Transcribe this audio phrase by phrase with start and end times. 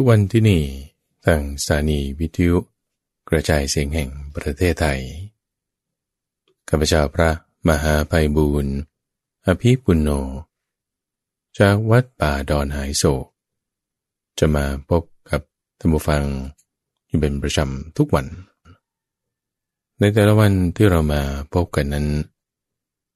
[0.00, 0.62] ทุกวันที่นี่
[1.26, 2.56] ทางสถานีวิทยุ
[3.28, 5.00] กระจายเสียงแห่งประเทศไทย
[6.68, 7.30] ข้าพเจ้าพระ
[7.68, 8.74] มหาไพบูรณ์
[9.46, 10.10] อภิปุณโญ
[11.58, 13.26] จากวัดป่าดอนหายโศก
[14.38, 15.40] จะมาพบกับ
[15.78, 16.22] ท่านผู้ฟัง
[17.06, 18.26] อยู่เป็นประจำทุกวัน
[19.98, 21.22] ในแต่ละวันที่เรามา
[21.52, 22.06] พบกันนั้น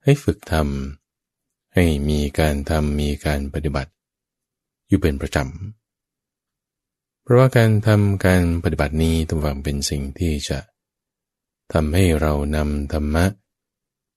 [0.04, 3.90] ให้ฝึกทำให้มีการทำมีการปฏิบัติ
[4.88, 5.81] อยู่เป็นประจำ
[7.22, 10.58] เพราะว่าการทำการปฏิบัตินี้ต้องฟังเป็นสิ่งที่จะ
[11.72, 13.26] ทำให้เรานำธรรมะ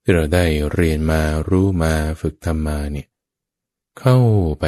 [0.01, 3.07] ที่เราได้เรียนมารู้มาฝึกทำมาเนี่ย
[3.99, 4.17] เข้า
[4.59, 4.65] ไป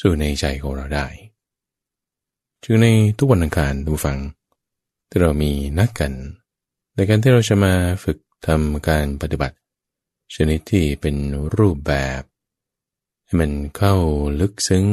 [0.00, 1.06] สู่ในใจของเราได้
[2.62, 2.86] จึงใน
[3.18, 4.18] ทุกวันอังคารดูฟัง
[5.08, 6.12] ที่เรามีนัดกัน
[6.94, 9.56] ในการที่เราจะมาฝึกทำการปฏิบัติ
[10.34, 11.16] ชนิดที่เป็น
[11.56, 12.22] รูปแบบ
[13.24, 13.94] ให้มันเข้า
[14.40, 14.86] ลึกซึ้ง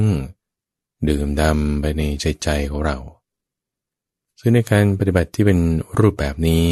[1.07, 2.97] ดื่มดำไปในใจใจของเรา
[4.39, 5.59] ซึ่งในการปฏิบัติที่เป็น
[5.99, 6.65] รูปแบบนี้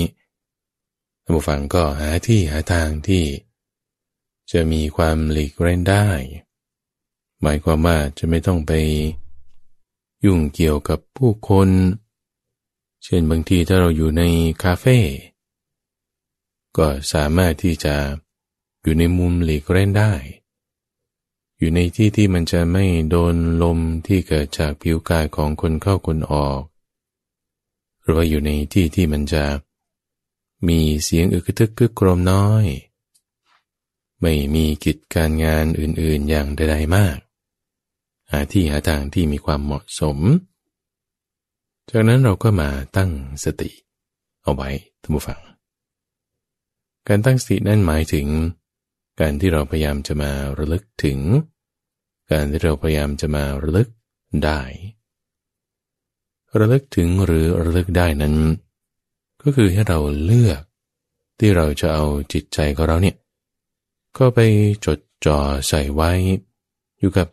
[1.23, 3.23] ท่านผู้ฟังก็หาที่หาทางที่
[4.51, 6.07] จะมีความหลีกเล่นได้
[7.41, 8.71] หมายความว่าจะไม่ต้องไป
[10.25, 11.69] ยุ่งเกี่ยวกับผู้คน
[13.03, 14.23] เช่นบางทีถ้าเราอยู่ใน
[14.63, 14.97] คาเฟ่
[16.77, 17.95] ก็สามารถที่จะ
[18.81, 20.13] อยู่ในมุมหลีกเล่นได้
[21.57, 26.61] อยู่ในที่ที่มันจะไม่โดนลมที่เกิดจากผิวกายของคนเข้าคนออก
[28.01, 29.45] หรือว่าอยู่ในที่ที่มันจะ
[30.67, 32.65] มีเสียงอึกทึกกึกกรมน้อย
[34.21, 37.17] ไม่มีกิจการงานอื่นๆอย่างใดๆมาก
[38.31, 40.17] หาที่หาทางที่มีความเหมาะสม
[41.89, 43.11] จากนั้นเราก็มาตั้ง
[43.43, 43.71] สติ
[44.43, 44.69] เอาไว้
[45.01, 45.39] ท่านผู้ฟัง
[47.07, 48.27] การตั้งสตินั่นหมายถึง
[49.19, 51.19] การที่เราพยายามจะมาระลึกถึง
[52.31, 53.89] การที่เราพยายามจะมาระลึก
[54.43, 54.61] ได้
[56.59, 58.35] ระลึกถึงหรือระลึกได้นั้น
[59.41, 60.61] ก็คือให้เราเลือก
[61.39, 63.15] ที่เราจะเอาจิตใจของเราเนี่ย
[64.17, 64.39] ก็ไป
[64.85, 66.11] จดจ่อใส่ไว้
[66.99, 67.27] อยู่กับ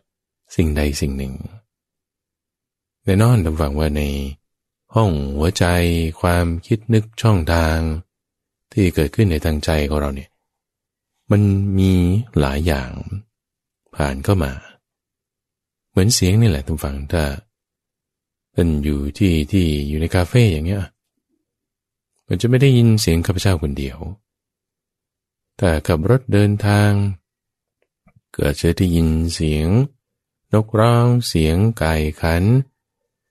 [0.57, 1.33] สิ่งใดสิ่งหนึ่ง
[3.05, 4.03] แน่นอนดำฝังว่าใน
[4.95, 5.65] ห้องหัวใจ
[6.21, 7.79] ความคิดนึกช่องทาง
[8.73, 10.31] ที่เกิดขึ้นในทางใจของเราเนี่ย
[11.31, 11.43] มัน
[11.79, 11.93] มี
[12.41, 12.91] หลายอย่าง
[13.95, 14.53] ผ่านเข้ามา
[15.91, 17.25] เหมือนเสียงนี่แหละทุกฝังถ้า
[18.53, 20.85] เป็นอยู่ที่ที่อยู่ในคาเฟ่อย่างเงี้ย
[22.29, 23.99] มันจะไม่ได้ยินเสียงข้าพเจ้าคนเดียว
[25.59, 26.91] แต่ขับรถเดินทาง
[28.33, 29.69] เกิดจะได้ยินเสียง
[30.55, 32.45] นกร้อง เสียงไก่ขัน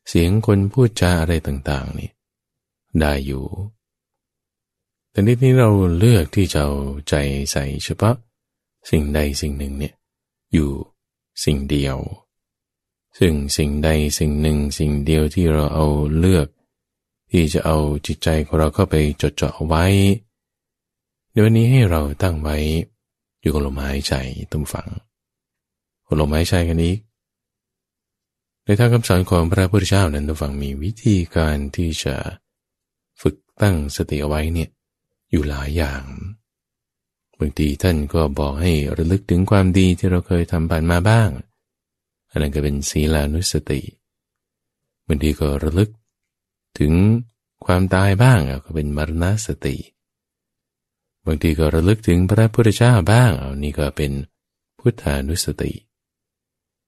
[0.10, 2.10] เสียงคนพูดจาอะไรต่างๆนี่
[3.00, 3.46] ได้อยู่
[5.14, 6.74] แต่นี้ที่เราเลือกที่จะเอา
[7.10, 7.16] ใจ
[7.52, 8.16] ใส่เฉพาะ
[8.90, 9.94] สิ่งใดสิ่งหนึ่งเนี่ย
[10.54, 10.70] อยู่
[11.44, 11.98] สิ่งเดียว
[13.18, 15.88] ซึ่งสิ่งใดสิ่งหนึ่งสิ่งเดียวที่เราเอา
[16.18, 16.48] เลือก
[17.32, 19.86] ที่จะเอาจิตใจของเราเข้าไปจดจ่อไว้
[21.32, 22.58] เดี๋ยวนี้ให้เราตั้งไว้
[23.42, 24.14] อยู่กับลมหายใจ
[24.52, 24.88] ตุ้มฝัง
[26.06, 26.98] กับลมหายใจกันอีก
[28.64, 32.16] ในทางคำสอนของพระพุทธเจ้านั้นตุ้มฝังมีวิธีการที่จะ
[33.22, 34.70] ฝึกตั้งสติเอาไว้เนี่ย
[35.34, 36.04] อยู่หลายอย่าง
[37.40, 41.30] บางทีท่านก็บอกให้ระลึกถึงความดีที่เราเคยทำผ่านมาบ้าง
[42.30, 43.82] อันนั้นก็เป็นศีลานุสติ
[45.08, 45.90] บางทีก็ระลึก
[46.80, 46.94] ถึง
[47.66, 49.76] ความตายบ้างก็เป็นมรณสติ
[51.26, 54.12] บางทีก็ระลึกถึงพระพุทธเจ้าบ้างเอานี่ก็เป็น
[54.80, 55.72] พุทธานุสติ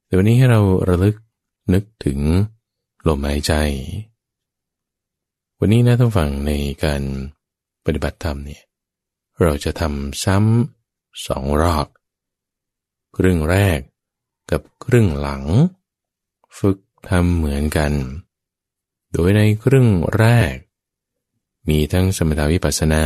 [0.05, 1.15] แต่วันนี้ให้เราระลึก
[1.73, 2.19] นึกถึง
[3.07, 3.53] ลมหายใจ
[5.59, 6.51] วันนี้นะต้องฟังใน
[6.83, 7.01] การ
[7.85, 8.63] ปฏิบัติธรรมเนี่ย
[9.41, 11.87] เราจะทำซ้ำสองรอบ
[13.17, 13.79] ครึ่งแรก
[14.51, 15.43] กับครึ่งหลัง
[16.57, 16.77] ฝึก
[17.09, 17.93] ทำเหมือนกัน
[19.11, 19.87] โดยในครึ่ง
[20.17, 20.55] แรก
[21.69, 23.05] มีทั้งสมถาวิปัสสนา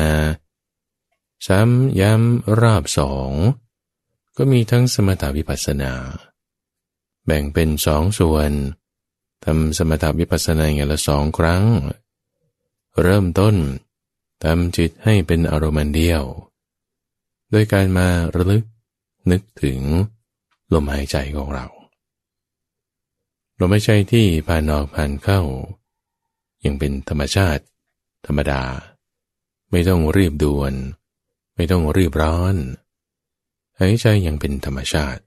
[1.48, 3.32] ซ้ำย้ำรอบสอง
[4.38, 5.94] ก็มีทั้งสมถาวิปัสสนา
[7.26, 8.52] แบ่งเป็นสองส่วน
[9.46, 11.64] ทำสมถาวิปัสสนาอย่างละสองครั้ง
[13.02, 13.56] เริ่มต้น
[14.44, 16.24] ทำจิตให้เป็นอารมณ์เดียว
[17.51, 18.63] โดยการมาระลึก
[19.31, 19.80] นึกถึง
[20.74, 21.65] ลมหายใจของเรา
[23.59, 25.41] ลมหายใจที่ผ่านออกผ่านเข้า
[26.65, 27.63] ยังเป็นธรรมชาติ
[28.25, 28.63] ธรรมดา
[29.71, 30.74] ไม่ต้องรีบด่วน
[31.56, 32.56] ไม่ต้องรีบร้อน
[33.80, 35.21] หายใจยังเป็นธรรมชาติ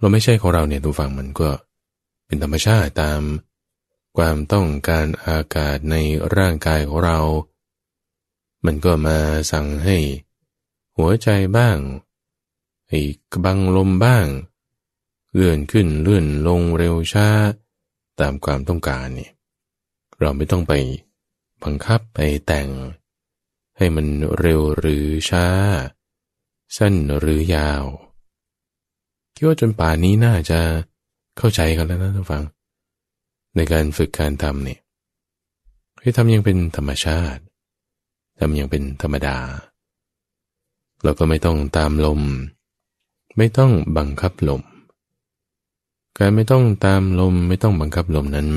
[0.00, 1.50] ลมหายใจของเราเนี่ยดูฟังมันก็
[2.26, 3.20] เป็นธรรมชาติตาม
[4.16, 5.96] ความต้องการอากาศใน
[6.36, 7.18] ร่างกายของเรา
[8.64, 9.18] มันก็มา
[9.52, 9.96] สั่งให้
[10.96, 11.78] หัวใจบ้าง
[12.88, 13.00] ให้
[13.32, 14.26] กบังลมบ้าง
[15.34, 17.28] เลื่อนขึ้นเลื่อนลงเร็วช้า
[18.20, 19.32] ตามความต้องการเนี่ย
[20.18, 20.72] เราไม่ต้องไป
[21.62, 22.68] บังคับไปแต่ง
[23.76, 24.06] ให้มัน
[24.38, 25.46] เร็วหรือช้า
[26.76, 27.84] สั้นหรือยาว
[29.34, 30.60] คิดว่าจนป่านนี้น่าจะ
[31.38, 32.42] เข้าใจกันแล้วนะท่านฟัง
[33.56, 34.80] ในการฝึกการทำเนี่ย
[36.00, 37.42] ให้ทำยังเป็นธรรมชาติ
[38.40, 39.36] ทำอยังเป็นธรรมดา
[41.02, 42.20] เราก็ไม่ต้องตามลม
[43.36, 44.62] ไม่ต้องบังคับลม
[46.18, 48.48] การไม่ต้องตามลมไม่ต้องบังคับลมนั้น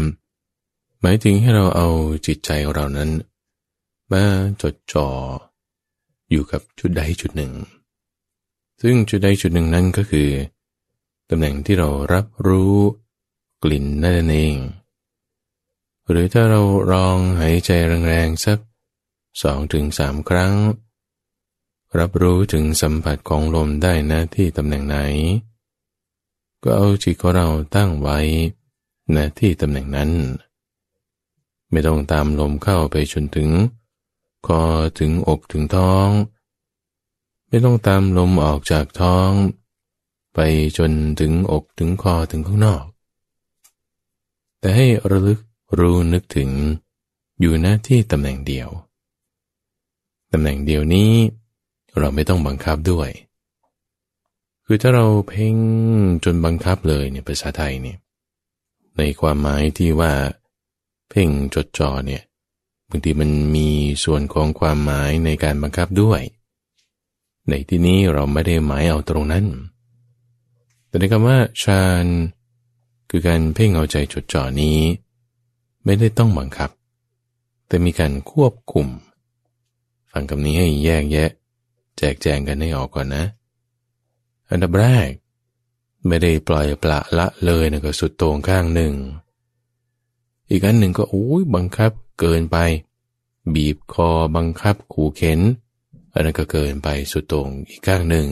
[1.02, 1.88] หมายถึงให้เราเอา
[2.26, 3.10] จิตใจของเรานั้น
[4.12, 4.24] มา
[4.62, 5.08] จดจ่อ
[6.32, 7.52] อยู่กับจุดใดจุดหนึ่ง
[8.82, 10.30] ซึ่งจุดใดจุดหนึ่งนั้นก็คือ
[11.30, 12.76] ตำแหน่งที่เรารับรู้
[13.64, 14.56] กลิ่นนั่นเอง
[16.10, 17.72] หรือถ้าเราลองหายใจ
[18.08, 18.60] แรงๆสัก
[19.42, 20.54] สองถึงสามครั้ง
[22.00, 24.98] รับรู้ถึงสัมผัสของลมได้นะที่ตำแหน่งไหน
[26.64, 28.20] ก็เอาจิตของเราตั้งไว้
[29.16, 30.12] ณที่ตำแหน่งนั้น
[31.72, 33.50] ไม่ต้องตามลมเข้าไปจนถึง
[34.48, 34.62] คอ
[35.00, 36.10] ถึงอกถึงท้อง
[37.48, 39.32] ไม่ต้องตามลมออกจากท้อง
[40.34, 40.40] ไป
[40.78, 42.84] จนถึงอกถึงคอถึงข้างนอก
[44.60, 45.40] แต่ให้ระลึก
[45.80, 46.50] รู้นึกถึง
[47.40, 48.70] อยู่หน้าที่ตำแหน่งเดียว
[50.34, 51.12] ตำแหน่งเดียวนี้
[52.00, 53.10] เราไม่ต้องบังคับด้วย
[54.66, 55.56] คือถ้าเราเพ่ง
[56.26, 57.98] จนบังคับเลยเนี่ยภาษาไทยเนี่ย
[58.98, 60.14] ในความหมายที่ว่า
[61.10, 62.24] เพ่งจดจ่อเนี่ย
[62.90, 63.70] บางทีมันมี
[64.04, 66.22] ส่วนของความหมายในการบังคับด้วย
[67.50, 69.46] ในที่นี้เราไม่ได้หมายเอาตรงนั้น
[70.88, 72.06] แต่ในคำว่าฌาน
[73.10, 74.80] คือการเพ่งเอาใจจดจ่อนี้
[75.86, 76.70] ไม่ได้ต้องบังคับ
[77.68, 78.88] แต่มีการควบคุม
[80.14, 81.30] ฟังคำนี้ให้แยกแยะ
[81.98, 83.26] แจกแจงกันให้ออกก่อนนะ
[84.50, 85.10] อันดับแรก
[86.08, 88.94] ไม่ได้ปล่อยปละละเลยนะก็สุดโต่งข้างหนึ่ง
[90.50, 92.58] อีกอันหนึ่งก็โอ้ยบังคับเกินไป
[93.54, 95.40] บีบคอบังคับขู่เข็น
[96.14, 98.28] อันนั้นก็เกินไปสุดโต่งอีกข้างหนึ่ง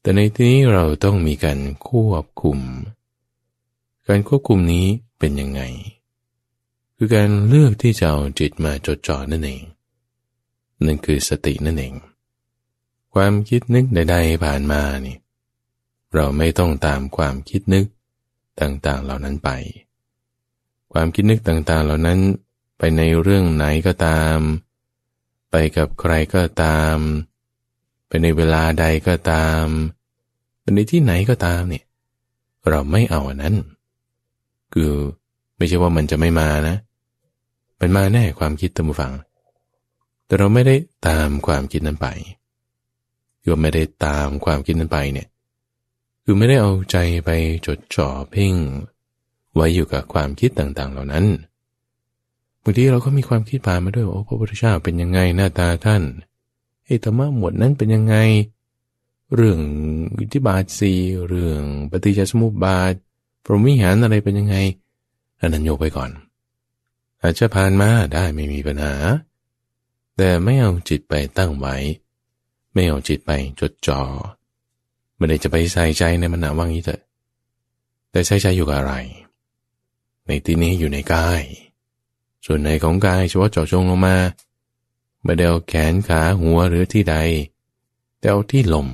[0.00, 1.58] แต่ในที่นี้เราต้องมีการ
[1.88, 2.58] ควบคุม
[4.08, 4.86] การควบคุมนี้
[5.18, 5.62] เป็นยังไง
[6.96, 9.62] คือการเลือกที่จะเอาจิตมาจดจ่อนั่นเอง
[10.86, 11.94] นั่นคือสตินั่นเอง
[13.14, 15.16] ความคิดนึกใดๆผ่านมานี่
[16.14, 17.86] เราไม่ต้องตามความคิดนึก
[18.60, 19.50] ต่างๆเหล่านั้นไป
[20.92, 22.18] ความคิดนึกต่างๆเหล่านั้น
[22.78, 24.38] ไปในเรื่องไหนก็ตาม
[25.50, 26.96] ไปกับใครก็ตาม
[28.08, 29.64] ไปในเวลาใดก็ตาม
[30.60, 31.84] ไปในที่ไหนก็ตามเนี่ย
[32.68, 33.56] เราไม่เอาอันนั้น
[34.72, 34.90] คือ
[35.56, 36.76] ไม่ใช่ว่ามันจะไม่มานะ
[37.80, 39.12] มันมาแน่ความคิดตามฟัง
[40.30, 40.76] แต่เราไม่ได้
[41.08, 42.08] ตามความคิดนั้นไป
[43.42, 45.28] คือไม่ได้ตามความคิดนั้นไปเนี่ย
[46.24, 47.30] คือไม่ได้เอาใจไป
[47.66, 48.54] จดจ่อเพ่ง
[49.54, 51.26] ไว้อยู่กับความคิดต่างๆ เหล่านั้น
[52.62, 56.02] บางทีเราก็มีความคิดผ่านมาด้วยโอ้พระพุทธเจ้าเป็นยังไงหน้าตาท่าน
[56.84, 58.16] เอธรรมะหมวดนั้นเป็นยังไง
[59.34, 59.60] เรื่อง
[60.20, 60.92] อิทธิบาทสี
[61.28, 62.94] เรื่องปฏิจจสมุปบาท
[63.44, 64.56] พรหมิหารอะไรเป็นยังไง
[65.40, 66.10] อันนั้นโยไปก่อน
[67.22, 68.94] อาจจะผ่านมาได้ไม่มีปัญหา
[70.16, 71.76] แต่ไม่เอาจิตไปตั้งไว้
[72.72, 73.30] ไม่เอาจิตไป
[73.60, 74.00] จดจอ่อ
[75.16, 77.00] ไม่ได้จะไปใส่ใจในมันหนาว่างนี้เถอะ
[78.10, 78.94] แต่ใช้ใจอยู่กับอะไร
[80.26, 81.42] ในที่นี้อยู่ในกาย
[82.44, 84.16] ส่วนในของกายเฉพาะเจาะจงลงมา
[85.24, 87.16] ไม่ได้เอาแขนขาหัวหรือที่ใด
[88.18, 88.88] แต่เอาที่ลม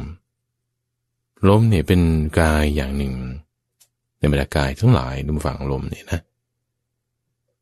[1.49, 2.01] ลมเนี่ยเป็น
[2.41, 3.15] กายอย่างหนึ่ง
[4.19, 6.21] ในบรรดากายทั้งหลายดูฝั่งลมเนี่ยนะ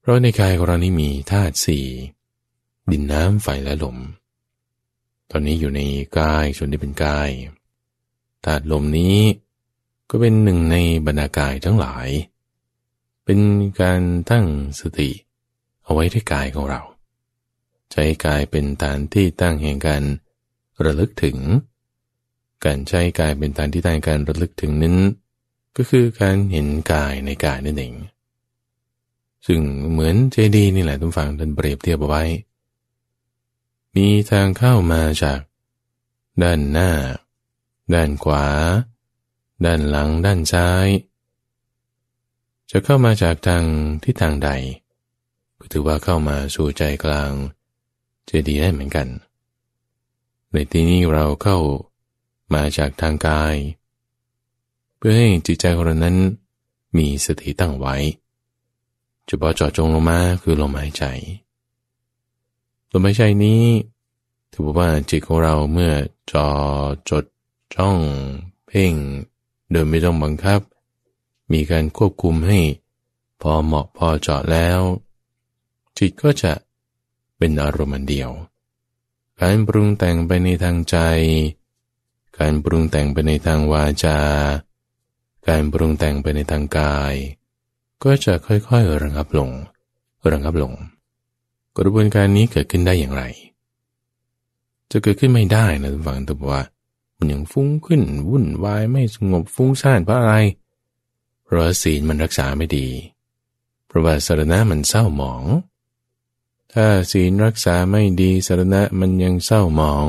[0.00, 1.86] เพราะในกายของเรานี้มีธาตุสี่
[2.90, 3.98] ดินน้ำไฟและลม
[5.30, 5.80] ตอนนี้อยู่ใน
[6.18, 7.30] กายส่วนที่เป็นกาย
[8.44, 9.16] ธาตุลมนี้
[10.10, 10.76] ก็เป็นหนึ่งใน
[11.06, 12.08] บรรณากายทั้งหลาย
[13.24, 13.40] เป็น
[13.80, 14.00] การ
[14.30, 14.46] ตั้ง
[14.80, 15.10] สติ
[15.84, 16.80] เอาไว้ที่กายของเรา
[17.92, 20.02] ใช้กายเป็นฐานที่ตั้งแห่งการ
[20.84, 21.38] ระลึกถึง
[22.64, 24.96] การใช้กายเป็นฐานที่ตั้งการระลึกถึงนั้น
[25.76, 27.94] ก็คือการเห็นกายในกายนั่นเอง
[29.46, 29.60] ซึ่ง
[29.92, 32.24] เหมือนเจดีนี่แหละทุกฝังท่านเปรียบเทียบเอาไว้
[33.96, 35.40] มีทางเข้ามาจาก
[36.42, 36.90] ด้านหน้า
[37.94, 38.46] ด้านขวา
[39.64, 40.88] ด้านหลัง ด้านซ้าย
[42.70, 43.64] จะเข้ามาจากทาง
[44.02, 44.50] ที่ทางใด
[45.58, 47.32] ก็ถือว่าเข้ามาสู่ใจกลาง
[48.28, 49.08] จะดีได้เหมือนกัน
[50.52, 51.58] ในที่นี้เราเข้า
[52.54, 53.56] มาจากทางกาย
[54.96, 56.16] เพื่อให้จิตใจของเรานั้น
[56.96, 57.96] มีสติตั้งไว้
[59.28, 61.04] จะพาะเจาะจงลงมาคือลมหายใจ
[62.96, 63.64] ลมหายใจนี้
[64.52, 65.92] ถือว่าจิตของเราเมื่อ
[66.32, 66.48] จอ
[67.10, 67.24] จด
[67.74, 67.98] จ้อง
[68.66, 68.94] เพ่ง
[69.70, 70.60] โดยไม่ต้องบังคับ
[71.52, 72.58] มีการควบคุมให้
[73.40, 74.80] พอเหมาะพอเจาะแล้ว
[75.98, 76.52] จิตก็จะ
[77.36, 78.30] เป็นอารมณ์เดียว
[79.40, 80.96] การปรุงแต่งไปในทางใจ
[82.38, 84.18] การปรุงแต่งไปในทางวาจา
[85.46, 87.14] การปรุงแต่งไปในทางกาย
[88.04, 89.50] ก็จะค่อยๆระงับลง
[90.32, 90.72] ระงับลง
[91.78, 93.22] กระบวนการนี้เกิดขึ้นได้อย่างไร
[94.90, 96.60] จะเกิดขึ้นไม่ได้นะทุกฝังแต่ว่า
[97.16, 100.34] มันยังฟุ้งขึ้นวุ่นวายไม่สงบฟุ้งซ่านเพราะอะไร
[101.44, 102.86] เพราะศีลมันรักษาไม่ดี
[103.86, 105.44] เพราะว่าสารณะมันเศร้าหมอง
[106.72, 110.06] ถ้าศีลรักษาไม่ดีสารณะมันยังเศร้าหมอง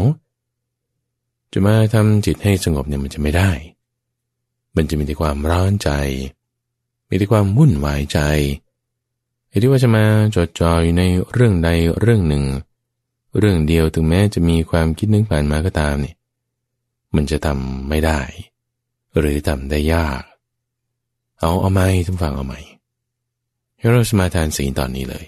[1.52, 3.52] จะมาทำจิตให้สงบเนี่ยมันจะไม่ได้
[4.76, 5.90] มันจะมีแต่ความร้อนใจ
[7.10, 8.20] มีแต่ความวุ่นวายใจ
[9.62, 10.04] ที่ว่าจะมา
[10.36, 11.70] จดจ่ออยู่ในเรื่องใด
[12.02, 12.44] เรื่องหนึ่ง
[13.40, 16.16] เรื่องเดียวถึงแม้จะมีความคิดนึกผ่านมาก็ตามเนี่ย
[17.16, 18.20] มันจะทำไม่ได้
[19.18, 20.22] หรือทำได้ยาก
[21.40, 22.56] เอาเอาไหมทุกฝั่งเอาไหม
[23.78, 25.26] ให้เราสมาทานศีตอนนี้เลย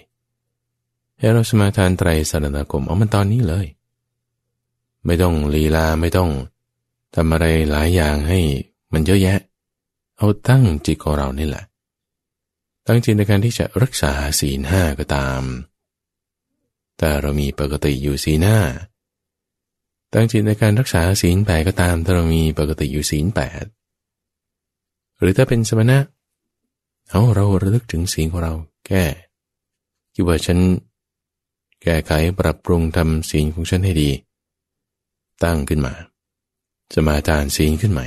[1.18, 3.66] ให้เราสมาทานไตรสารณคมเอามันตอนนี้เลย
[5.04, 6.30] ไม่ต้องลีลาไม่ต้อง
[7.14, 8.38] ทำอะไรหลายอย่างให้
[8.92, 9.40] มันเยอะแยะ
[10.18, 11.64] เอาตั้งจิตของเรานี่แหละ
[12.90, 15.42] ตั้งจิตในการที่จะรักษาศีลห้าก็ตาม
[16.98, 18.60] แต่เรามีปกติอยู่ศีลห้า
[20.12, 23.64] ตั้งจิตในการรักษาศีลแปดก็ตามถ้าเรามีปกติอยู่ศีลแปด
[25.18, 25.98] หรือถ้าเป็นสมณะ
[27.10, 28.54] เอาเราระลึกถึงศีลของเรา
[28.86, 29.04] แก้
[30.14, 30.58] คิดว่าฉัน
[31.82, 34.10] แก้ไขปรับปรุงทำศีลของฉันให้ดี
[35.44, 35.94] ตั้งขึ้นมา
[36.94, 38.06] สมาทานศีลขึ้นใหม่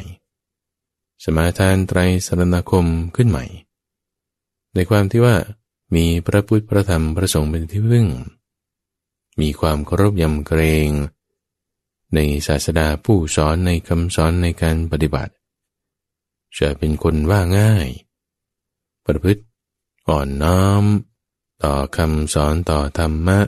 [1.23, 2.85] สมาทานไตรสรณคม
[3.15, 3.45] ขึ้นใหม่
[4.73, 5.35] ในความที่ว่า
[5.95, 8.07] มีพระพุทธพระธรรมพระสงฆ์เป็นที่พึ่ง
[9.41, 10.89] มีความเคารพยำเกรง
[12.15, 15.33] ในศาสดาผู้สอนในคำสอนในการปฏิบัติ
[16.57, 17.87] จะเป็นคนว่าง่าย
[19.05, 19.43] ประพฤติ
[20.07, 20.83] อ่อนน้อม
[21.63, 23.39] ต่อคำสอนต่อธรรมะ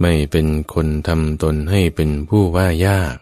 [0.00, 3.16] ไม่เป็นคนทำตนให้เป็นผู้ว่ายาก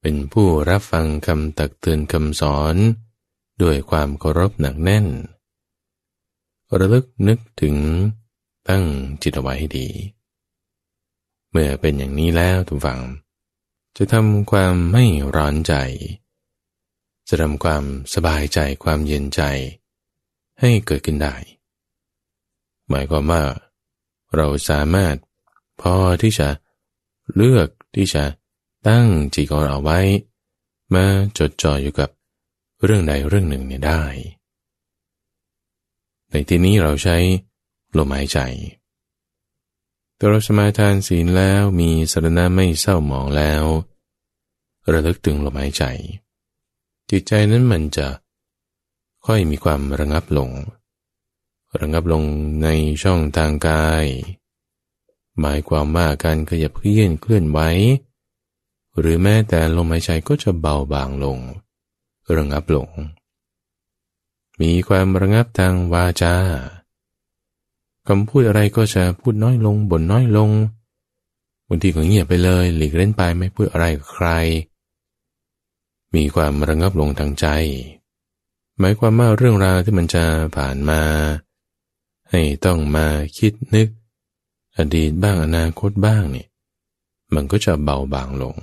[0.00, 2.76] เป็นผู้รับฟังคำตักเตือนคำสอน
[3.62, 5.06] ด้วยความเคารพหนักแน่น
[6.78, 7.76] ระลึกนึกถึง
[8.68, 8.84] ตั้ง
[9.22, 9.88] จิตไว้ให้ดี
[11.50, 13.00] เมื่อเป็นอย่างนี้แล้วทุกฝัง
[13.96, 15.04] จะทำความไม่
[15.36, 15.74] ร้อนใจ
[17.28, 17.84] จะทำความ
[18.14, 19.42] สบายใจความเย็นใจ
[20.60, 21.34] ให้เกิดขึ้นได้
[22.88, 23.42] หมายความว่า
[24.36, 25.16] เราสามารถ
[25.80, 26.48] พอที่จะ
[27.34, 28.24] เลือกที่จะ
[28.88, 30.00] ตั้งจิตของเราไว้
[30.94, 31.04] มา
[31.38, 32.10] จดจ่ออยู่กับ
[32.84, 34.02] เรื่องใดเรื่องหนึ่งเนี่ยได้
[36.30, 37.16] ในที่นี้เราใช้
[37.96, 38.38] ลมหายใจ
[40.16, 43.64] แต่เราสมาทานศีลแล้วมีสรณะไม่เศร้าหมองแล้ว
[44.92, 45.84] ระลึกถึงลมหายใจ
[47.10, 48.08] จิตใจนั้นมันจะ
[49.26, 50.50] ค่อยมีความระงับลง
[51.80, 52.22] ระงับลง
[52.62, 52.68] ใน
[53.02, 54.04] ช่องทางกาย
[55.40, 57.58] หมายความว่าการขยับเคลื่อนเคลื่อนไหว
[58.98, 61.38] หรือแม้แต่ลมหายใจก็จะเบาบางลง
[62.36, 62.88] ระงับลง
[64.60, 66.34] มีความระงับทางวาจา
[68.08, 70.50] คำพูดอะไรก็จะพูดน้อยลงบ่นน้อยลง
[71.66, 74.28] บางทีก็เงียบไปเลยหลีกเล่นไปไม่พูดอะไรกับใคร
[76.14, 77.46] มีความระงับลงทางใจ
[78.78, 80.24] หมายความว่าเรื่องราวที่มันจะ
[80.56, 81.00] ผ่านมา
[82.30, 83.06] ให้ต้องมา
[83.38, 83.88] คิดนึก
[84.76, 86.48] อดีตบ้างอนาคตบ้างเนี่ย
[87.34, 88.56] มันก็จะเบาบางลง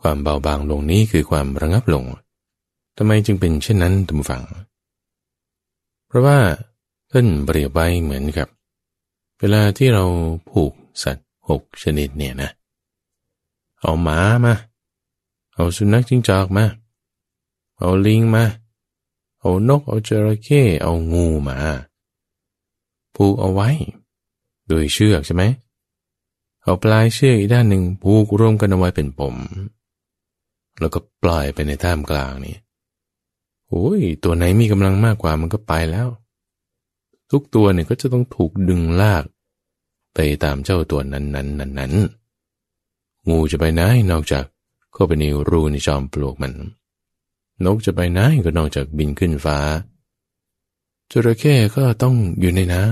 [0.00, 2.04] ความเบาบางลงนี้คือความระงับลง
[2.96, 4.44] ทำไมจึงเป็นเช่นนั้นทุกฝัง
[6.06, 6.38] เพราะว่า
[7.10, 8.48] ท่านเปรียบไว้เหมือนกับ
[9.38, 10.04] เวลาที่เรา
[10.50, 10.72] ผูก
[11.02, 12.50] สัตว์หกชนิดเนี่ยนะ
[13.80, 14.54] เอาหมามา
[15.54, 16.64] เอาสุนัขจิ้งจอกมา
[17.78, 18.44] เอาลิงมา
[19.40, 21.56] เอานก เอาจระเข้ เอางูมา
[23.16, 23.68] ผูกเอาไว้
[24.68, 25.42] โดยเชือกใช่ไหม
[26.62, 29.36] เอาปลายเชือกอีกด้านหนึ่งผูกรวมกันเอาไว้เป็นปม
[30.80, 32.56] แล้วก็ปล่อยไปในท่ามกลางนี่
[33.76, 36.08] โอ้ย ตัวไหนมีกำลังมากกว่ามันก็ไปแล้ว
[37.30, 39.24] ทุกตัวเนี่ยก็จะต้องถูกดึงลาก
[40.14, 41.92] ไปตามเจ้าตัวนั้นนั้นนั้นนั้น
[43.28, 44.44] งูจะไปไหนนอกจาก
[44.92, 46.54] เข้าไปในรูในจอมปลวกมัน
[47.64, 49.58] นกจะไปไหนก็นอกจากบินขึ้นฟ้า
[51.10, 52.84] จระเข้ก็ต้องอยู่ในน้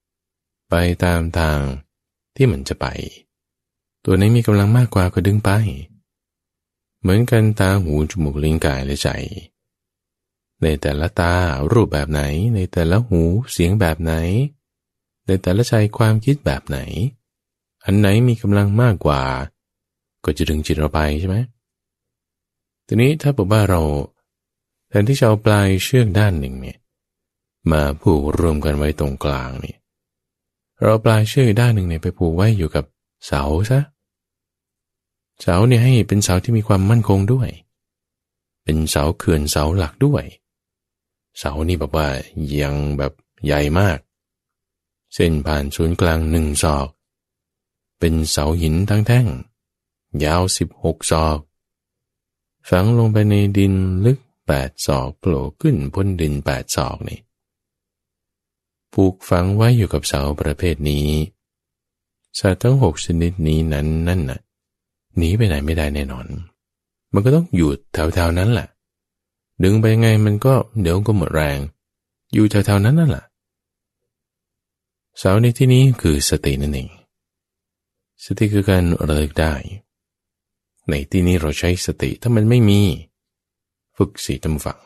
[0.00, 0.74] ำไป
[1.04, 1.60] ตามทาง
[2.36, 2.86] ที่มันจะไป
[4.04, 5.50] ตัวไหนมีกำลังมากกว่าก็ดึงไป
[7.00, 9.08] เหมือนกันตาหูจมูกลิ้นกายและใจ
[10.62, 11.34] ในแต่ละตา
[11.72, 12.22] รูปแบบไหน
[12.54, 14.14] ในแต่ละหูเสียงแบบไหน
[15.26, 16.78] ในแต่ละใจความคิดแบบไหน
[17.84, 19.22] อันไหนมีกำลังมากกว่า
[20.24, 21.36] ก็จะดึงจิตเราไปใช่ไหม
[22.86, 23.80] ทีนี้ถ้าบอกว่าเรา
[24.88, 26.78] แทนที่จะเอาปลายเชือกด้านหนึ่งเนี่ย
[27.72, 29.76] มาผูกรวมกันไว้ตรงกลางนี่
[30.82, 32.84] เราปลายเชื่อด้านหนึ่งเนี่ยไปผูกไว้อยู่กับ
[33.26, 33.80] เสาซะ
[35.40, 37.48] เสาเนี่ยให้เป็นเสาที่มีความมั่นคงด้วย
[38.64, 40.24] เป็นเสาเขื่อนเสาหลักด้วย
[41.38, 42.08] เสานี่แบบว่า
[42.60, 43.12] ยังแบบ
[43.44, 43.98] ใหญ่มาก
[45.14, 46.88] เส้นผ่านศูนย์กลางหนึ่งศอก
[47.98, 49.26] เป็นเสาหินทั้งแท่ง
[50.24, 51.38] ยาวสิบหกศอก
[52.68, 53.74] ฝังลงไปในดิน
[54.04, 57.20] ลึกแปดศอกโผล่ขึ้นพ้นดินแปดศอกนี่
[58.92, 61.08] ผูกฝังไว้อยู่กับเสาประเภทนี้
[62.38, 64.40] สัตว์ทั้งหกชนิดนี้นั้นนั่นน่ะ
[65.16, 66.26] หนีไปไหนไม่ได้แน่นอน
[67.12, 68.68] มันก็ต้องอยู่แถวๆนั้นแหละ
[69.62, 71.58] ดึงไปยังไงมันก็เดี๋ยวก็หมดแรง
[72.32, 73.24] อยู่แถวๆนั้นนั่นแหละ
[75.18, 76.88] เสาในที่นี้คือสตินั่นเอง
[78.24, 79.54] สติคือการระลึกได้
[80.88, 82.80] ในที่นี้เราใช้สติถ้ามันไม่มี
[83.96, 84.80] ฝึกสีตำฝัง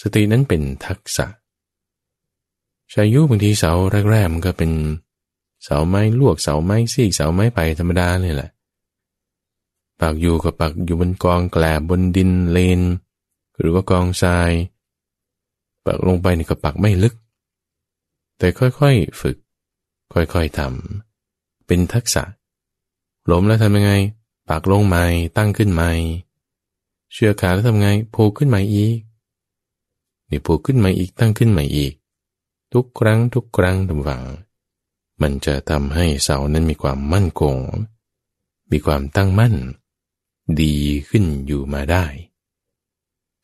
[0.00, 1.26] สตินั้นเป็นทักษะ
[2.92, 3.72] ชายุบางทีเสา
[4.10, 4.72] แรกๆมันก็เป็น
[5.62, 8.50] เสาไม้ลวกเสาไม้ซีกเสาไม้ไปธรรมดาเลยแหละ
[10.00, 12.80] ปักอยู่กับปักอยู่บนกองแกลบบนดินเลน
[13.58, 14.50] หรือว่ากองทราย
[15.84, 17.14] ปักลงไปในกระปักไม่ลึก
[18.38, 19.36] แต่ค่อยๆฝึก
[20.12, 22.22] ค่อยๆทำเป็นทักษะ
[23.30, 23.92] ล้มแล้วทำยังไง
[24.48, 25.04] ปักลงใหม่
[25.36, 25.90] ตั้งขึ้นใหม่
[27.12, 28.98] เชือกขาแล้วทำไงผูกขึ้นใหม่อีก
[30.30, 31.92] นี่ผูกขึ้นใหม่อีกตั้งขึ้นใหม่อีก
[32.72, 34.22] ทุกครั้งทุกครั้งดำวัง
[35.22, 37.56] มันจะทำให้เสานั้นมีความมั่นคง
[38.70, 39.54] มีความตั้งมั่น
[40.60, 40.74] ดี
[41.08, 42.04] ขึ้นอยู่มาได้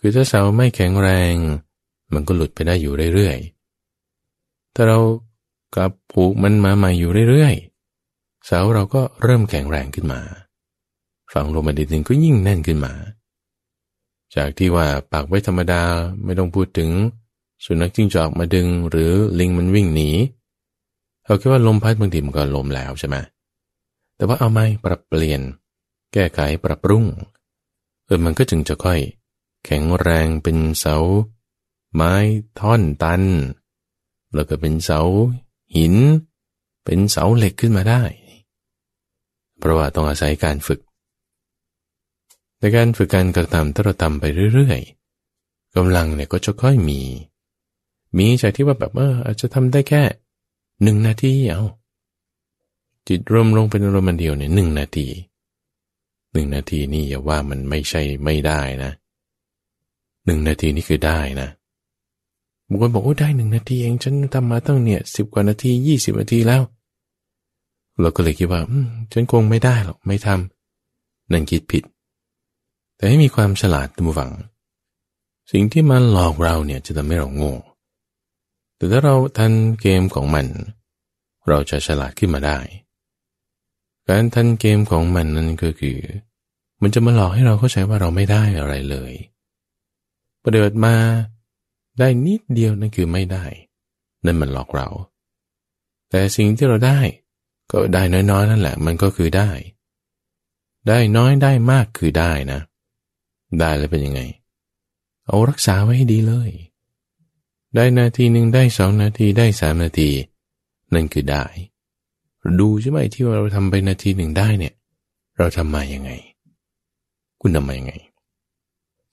[0.00, 1.34] คือถ้าเสาไม่แข็งแรง
[2.12, 4.98] มันก็หลุดไปได้อยู่เรื่อยๆ ถ้าเรา
[5.76, 10.20] กับผูกมันมาใหม่อยู่เรื่อยๆ เสาเราก็เริ่มแข็งแรงขึ้นมา
[11.32, 12.92] ฝังลงมาดินก็ยิ่งแน่นขึ้นมา
[14.34, 15.82] จากที่ว่าปากไว้ธรรมดา
[16.24, 16.90] ไม่ต้องพูดถึง
[17.64, 20.10] สุนัขจิ้งจอกมาดึงหรือลิงมันวิ่งหนี
[21.26, 23.16] เราคิดว่าลมพัดบางทีมันก็ลมแล้วใช่ไหม
[24.16, 25.40] แต่ว่าเอาไหมปรับเปลี่ยน
[26.12, 27.04] แก้ไขปรับปรุง
[28.04, 28.98] เออมันก็จึงจะค่อย
[29.64, 30.96] แข็งแรงเป็นเสา
[31.94, 32.14] ไม้
[32.58, 33.22] ท่อนตัน
[34.34, 35.00] แล้วก็เป็นเสา
[35.76, 35.94] หิน
[36.84, 38.02] เป็นเสาเหล็กขึ้นมาได้
[39.58, 40.80] เพราะว่าต้องอาศัยการฝึก
[42.58, 47.00] ในการฝึกการกระทำถ้าเราทำไปเรื่อยๆกำลังเนี่ยก็จะค่อยมี
[48.16, 50.02] มีจากที่ว่าแบบเอออาจจะทำได้แค่
[50.82, 51.62] หนึ่งนาทีเอา
[53.08, 55.06] จิตรวมลงเป็นอารมณ์เดียวเนี่ยหนึ่งนาที
[56.32, 58.92] หนึ่งนาทีนี่อย่าว่ามันไม่ใช่ไม่ได้นะ
[60.24, 61.48] หนึ่งนาทีนี่คือได้นะ
[62.68, 66.62] บางคนบอกว่าได้หนึ่งนาทีเองฉันทำมาตั้งเนี่ยสิบกว่านาทียี่สิบนาทีแล้ว
[68.00, 68.60] เราก็เลยคิดว่า
[69.12, 71.84] ฉันคงไม่ได้หรอกไม่ทำนั่นคิดผิด
[72.96, 74.32] แต่ให้มีความฉลาดตั้งฝัง
[75.50, 77.54] สิ่งที่มันหลอกเราเนี่ยจะทำให้เราโง่
[78.76, 80.46] แต่ถ้าเราทันเกมของมัน
[81.48, 82.58] เราจะฉลาดขึ้นมาได้
[84.08, 85.98] การทันเกมของมันนั่นก็คือ
[86.82, 89.12] มันจะมาหลอกให้เราเข้าใจว่าเราไม่ได้อะไรเลย
[90.52, 90.94] เดิดมา
[91.98, 93.44] ได้นิดเดียวนั่นคือไม่ได้
[94.24, 94.88] นั่นมันหลอกเรา
[96.10, 96.98] แต่สิ่งที่เราได้
[97.70, 99.50] ก็ได้น้อยๆนั่นแหละ มันก็คือได้
[100.88, 102.60] ได้น้อยได้มากคือได้นะ
[103.60, 104.20] ได้แล้วเป็นยังไง
[105.26, 106.50] เอารักษาไว้ให้ดีเลย
[107.74, 110.10] ได้นาทีหนึ่งได้สองนาทีได้สามนาที
[110.94, 111.44] นั่นคือได้
[112.60, 114.74] ดูใช่ไหมที่เราทำไปนาทีหนึ่งได้เนี่ย
[115.38, 116.10] เราทำมาอยังไง
[117.40, 117.92] คุณทำมาอยังไง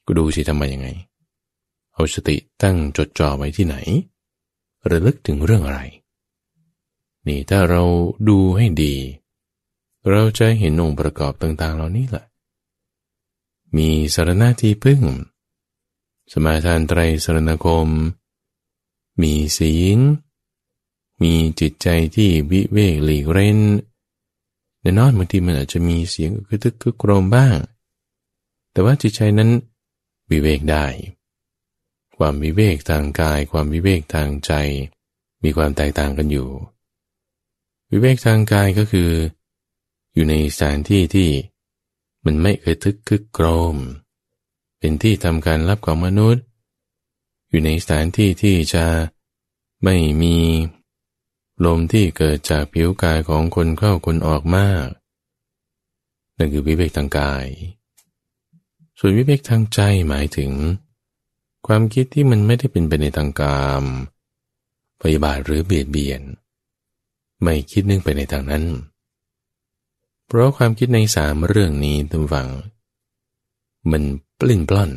[0.06, 0.88] ก็ดูสิทำมาอยังไง
[1.98, 3.76] เอาสติตั้งจดจ่อไว้ที่ไหน
[4.90, 5.82] ระลึกถึงเรื่องอะไร
[7.28, 7.84] นี่ถ้าเรา
[8.30, 8.96] ดูให้ดี
[10.10, 12.26] เราจะเห็นองค์ประกอบต่างๆ เหล่านี้แหละ
[13.76, 15.02] มีสารณะที่พึ่ง
[16.32, 17.90] สมาทานไตรสรณคม
[19.22, 20.00] มีศีล
[21.22, 23.60] มีจิตใจที่วิเวกหลีกเร้น
[24.82, 27.58] ในนอนบางทีมันอาจจะมีเสียงกึกทึกคึกโครมบ้าง
[28.72, 29.50] แต่ว่าจิตใจนั้น
[30.30, 30.86] วิเวกได้
[32.18, 34.52] ความวิเวกทางกาย ความวิเวกทางใจ
[35.44, 36.50] มีความแตกต่างกันอยู่
[37.92, 39.12] วิเวกทางกายก็คือ
[40.14, 41.30] อยู่ในสถานที่ที่
[42.26, 43.76] มันไม่เคยทึกคึกโครม
[44.80, 46.44] เป็นที่ทำการรับของมนุษย์
[47.50, 48.86] อยู่ในสถานที่ที่จะ
[49.84, 50.38] ไม่มี
[51.66, 54.88] ลมที่เกิดจากผิวกายของคนเข้าคนออกมาก
[56.38, 57.46] นั่นคือวิเวกทางกาย
[59.00, 60.52] ส่วนวิเวกทางใจหมายถึง
[61.66, 63.84] ความคิดที่มันไม่ได้เป็นไปในทางกาม
[65.02, 66.22] พยาบาทหรือเบียดเบียน
[67.42, 68.64] ไม่คิดนึกไปในทางนั้น
[70.26, 72.50] เพราะความคิดในสามเรื่องนี้ตั้งฝัง
[73.92, 74.04] มัน
[74.40, 74.92] ปลิ้นปล้อน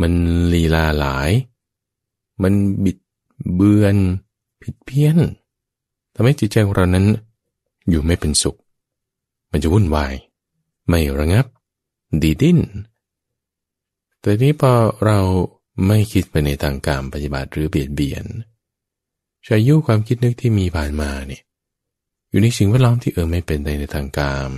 [0.00, 0.12] มัน
[0.52, 1.30] ลีลาหลาย
[2.42, 2.98] มันบิด
[3.54, 3.96] เบือน
[4.62, 5.18] ผิดเพี้ยน
[6.14, 7.06] ทำให้จิตใจของเรานั้น
[7.88, 8.58] อยู่ไม่เป็นสุข
[9.50, 10.14] มันจะวุ่นวาย
[10.88, 11.46] ไม่ระงับ
[12.22, 12.58] ดีดิ้น
[14.26, 14.72] แต่นี้พอ
[15.06, 15.20] เรา
[15.86, 18.24] ไม่คิดไปในทางการปฏิบัติหรือเบียดเบียน
[19.44, 21.42] ใช้ยุความคิดนึกที่มีผ่านมาเนี่ย
[22.30, 24.48] อยู่ในสิ่งแวดล้อมที่เออไม่เป็นในทางการ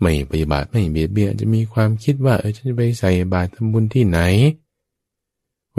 [0.00, 4.20] ไม่ปฏิบัติไม่เบียดเบียนจะมีความคิดว่าเออฉันจะไปใส่บาตรทำบุญที่ไหน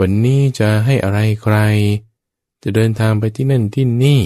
[0.00, 1.56] วันนี้จะให้อะไรใคร
[2.62, 4.22] จะเดินทางไปที่นั่นที่นี่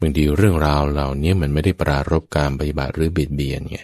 [0.00, 3.78] บางทีเรื่องราวเหล่านี้มันไม่ได้ปรารบการปฏิบัติหรือเบียดเบียนไง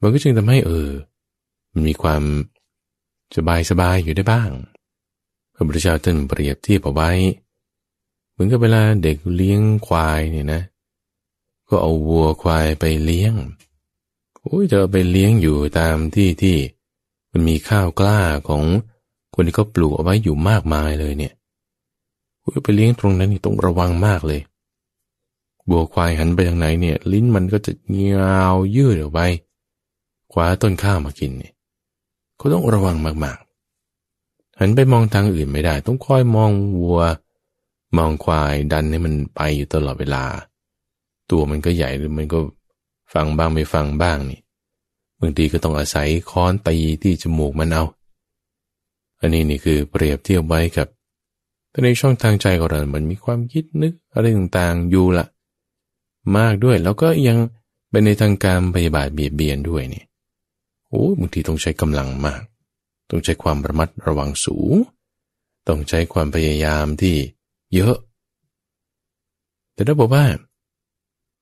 [0.00, 0.88] มันก็จึงทำให้เออ
[1.72, 2.22] มันมีความ
[3.36, 4.50] สบายสบายอยู่ได้บ้าง
[5.54, 7.10] พระพุทธเจ้าท่านเปรียบเทียบเอาไว้
[8.30, 10.62] เหมือนกับเวลาเด็กเลี้ยงควายเนี่ยนะ
[11.68, 13.34] ก็เอาวัวควายไปเลี้ยง
[14.40, 16.56] โอ้ยจะไปเลี้ยงอยู่ตามที่ที่
[17.32, 18.62] มันมีข้าวกล้าของ
[19.34, 21.32] คนที่เขาปลูกเอาไว้อยู่มากมายเลยเนี่ย
[22.40, 24.40] โอ้ยไปเลี้ยงตรงนั้นนี่ต้องระวังมากเลย
[25.68, 29.20] บัวควายหันไปทางไหนเนี่ย ลิ้นมันก็จะเงาวยืดออกไป
[30.32, 31.52] คว้าต้นข้าวมากินเนี่ย
[32.42, 37.00] เขาต้องระวังมากๆ หันไปมองทางอื่นไม่ได้ ต้องคอยมองวัว
[37.96, 40.24] มองควายดันให้มันไปอยู่ตลอดเวลา
[41.30, 42.38] ตัวมันก็ใหญ่หรือมันก็
[43.14, 44.40] ฟังบ้างไม่ฟังบ้างนี่
[45.20, 47.84] บางทีก็ต้องอาศัยค้อนตีที่จมูกมันเอา
[49.20, 50.88] อันนี้นี่คือเปรียบเทียบไว้กับ
[51.84, 55.26] ในช่องทางใจของเรา มันมีความคิดนึกอะไรต่างๆอยู่ละ
[56.36, 57.38] มากด้วย แล้วก็ยัง
[57.90, 60.04] เป็นในทางการพยาบาทเบียดเบียนด้วยนี่
[60.92, 62.42] โอ้บางทีต้องใช้กำลังมาก
[63.10, 64.74] ต้องใช้ความระมัดระวังสูง
[65.68, 67.16] ต้องใช้ความพยายามที่
[67.74, 67.96] เยอะ
[69.74, 70.24] แต่ถ้าบอกว่า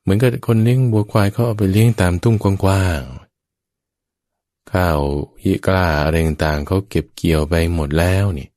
[0.03, 5.01] เหมือนกับคนเลี้ยงบัวควายเขาเอาไปเลี้ยงตามตุ้งกว้างๆ ข้าว
[5.43, 8.49] ยี่กล้าอะไรต่างเขาเก็บเกี่ยวไปหมดแล้วนี่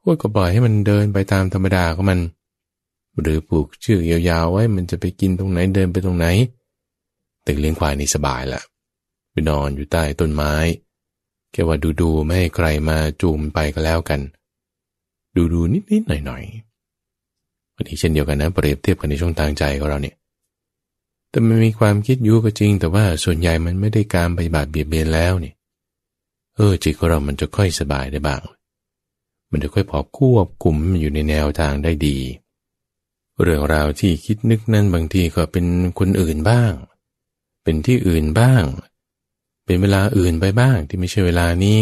[0.00, 2.20] โอ้ยก็ปล่อยให้มันเดินไปตามธรรมดาของมัน
[3.20, 6.26] หรือปลูกเชือกยาวๆไว้มันจะไปกินตรงไหนเดินไปตรงไหน
[7.46, 8.62] ตึกเลี้ยงควายนี่สบายละ
[9.32, 10.54] ไปนอนอยู่ใต้ต้นไม้
[11.52, 14.20] แค่ว่าดูๆไม่ให้ใครมาจูมไปก็แล้วกัน
[15.36, 20.16] ดูๆนิดๆหน่อยๆวันนี้เช่นเดียวกันนะเปรียบเทียบกันในช่องทางใจของเราเนี่ย
[21.30, 25.54] แต่มันมีความคิดอยู่ก็จริง แต่ว่าส่วนใหญ่มันไม่ได้การปฏิบัติเบียดเบียนแล้วเนี่ย
[26.56, 28.42] เออจิตของเรามันจะค่อยสบายได้บ้าง
[29.50, 32.18] มันจะค่อยพอควบคุมอยู่ในแนวทางได้ดี
[33.42, 35.66] เรื่องราวที่คิดนึกนั้นบางทีก็เป็น
[35.98, 36.72] คนอื่นบ้าง
[37.62, 38.62] เป็นที่อื่นบ้าง
[39.64, 41.80] เป็นเวลาอื่นไปบ้างที่ไม่ใช่เวลานี้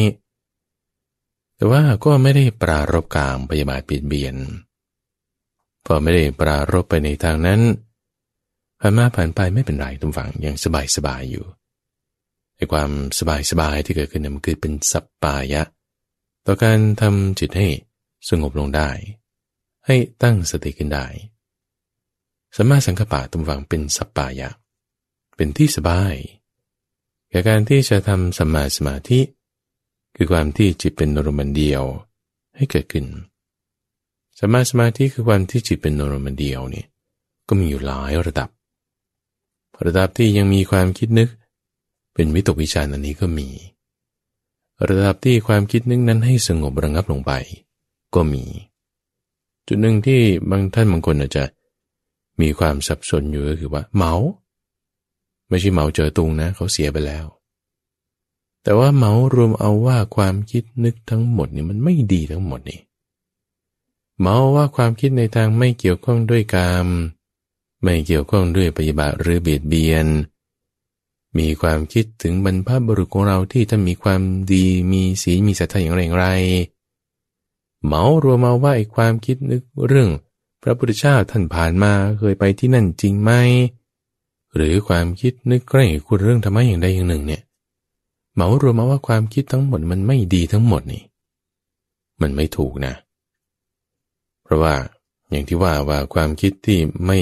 [1.57, 4.37] แต่ว่าก็ไม่ได้ปรารบกามพยาบาทเปลี่ยนเบียน
[5.87, 7.61] พอไม่ได้ปรารบไปในทางนั้น
[8.81, 11.45] ผ่านมาผ่านไปไม่เป็นไรทุกฝั่งยังสบายสบายอยู่
[12.57, 15.63] ไอ้ความสบายสบายที่เกิดขึ้นมันคือเป็นสัปปายะ
[16.47, 17.69] ต่อการทำจิตให้
[18.29, 18.91] สงบลงได้
[19.87, 21.07] ให้ตั้งสติขึ้นได้
[22.57, 24.49] สัมมาสังกปะตุมฝังเป็นสัปปายะ
[25.37, 26.15] เป็นที่สบาย
[27.31, 29.21] แก่การที่จะทำสัมมาสมาธิ
[30.17, 31.83] คือความที่จิตเป็นนรมันเดียว
[32.57, 33.07] ให้เกิดขึ้น
[34.39, 36.85] สัมมาสมาธิคือความที่จิตเป็นนรมันเดียวนี่
[37.49, 38.49] ก็มีอยู่หลายระดับ
[39.87, 41.29] ระดับที่ยังมีความคิดนึก
[42.15, 43.49] เป็นวิตกวิจารณ์อันนี้ก็มี
[44.89, 47.33] ระดับที่ความคิดนึกนั้นให้สงบระงับลงไป
[48.15, 48.45] ก็มี
[49.67, 51.45] จุดหนึ่งที่บางท่านบางคนอาจจะ
[52.41, 54.15] มีความสับสนอยู่ก็คือว่าเมา
[55.51, 57.25] ไม่ใช่เมาเจอตุงนะ เขาเสียไปแล้ว
[58.63, 62.81] แต่ว่าเมารวมเอาว่าความคิดนึกทั้งหมดนี่มันไม่ดีทั้งหมดนี่
[64.21, 66.87] เมาว่าความคิดในทางไม่เกี่ยวข้องด้วยกาม
[67.83, 70.07] ไม่เกี่ยวข้องด้วยปฏิบัติหรือเบียดเบียน
[71.39, 74.21] มีความคิดถึงบรรพบุรุษของเราที่ท่านมีความ
[74.53, 76.27] ดีมีศีลมีศรัทธาอย่างไรอย่างไร
[77.87, 80.09] เมารวมเอาว่าไอ้ความคิดนึกเรื่อง
[80.63, 83.31] พระพุทธเจ้าท่านผ่านมาเคยไปที่นั่นจริงไหม
[84.55, 87.43] หรือความคิดนึกใกล้คุณเรื่องธรรมะอย่างใดอย่างหนึ่งเนี่ย
[88.35, 91.03] เหมารวมมาว่าความคิดทั้งหมดมันไม่ดีทั้งหมดนี่
[92.23, 92.95] มันไม่ถูกนะ
[94.43, 94.75] เพราะว่า
[95.31, 97.19] อย่างที่ว่าว่าความคิดที่ไม่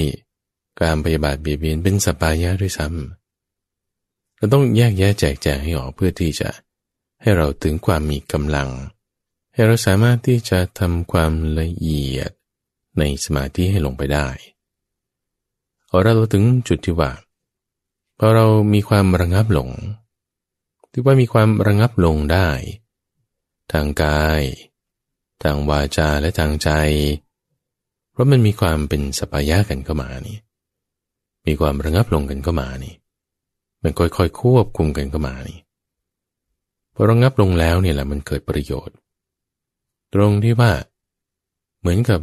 [0.81, 6.49] การพยาบาทเบียดเบียนเป็นสปายะด้วยซ้ำเราต้องแยกแยะแจกแจงให้ออกเพื่อที่จะ
[7.21, 8.69] ให้เราถึงความมีกำลัง
[9.53, 12.31] ให้เราสามารถที่จะทำความละเอียด
[12.99, 14.27] ในสมาธิให้ลงไปได้
[16.03, 17.11] เราถึงจุดที่ว่า
[18.17, 19.69] พอเรามีความระงับลง
[20.91, 22.49] ที่ว่ามีความระงับลงได้
[23.71, 24.41] ทางกาย
[25.43, 26.69] ทางวาจาและทางใจ
[28.11, 30.37] เพราะมันมีความเป็นสปายะกันเข้ามานี่
[31.47, 32.95] มีความระงับลงกันเข้ามานี่
[33.83, 35.59] มันค่อยๆควบคุมกันเข้ามานี่
[36.93, 38.95] พอระงับลงแล้วเนี่ยแหละมันเกิดประโยชน์
[40.13, 40.71] ตรงที่ว่า
[41.79, 42.19] เหมือนกับ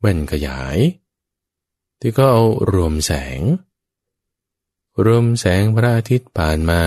[0.00, 0.76] แว่นขยาย
[2.00, 3.40] ที่ก็เอารวมแสง
[5.04, 6.82] รวมแสงพระอาทิตย์ผ่านมา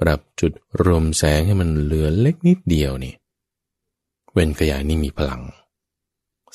[0.00, 3.14] ปรับจุดรวมแสงให้มันเหลือเล็กนิดเดียวนี่
[4.32, 5.42] แว่นขยายนี่มีพลัง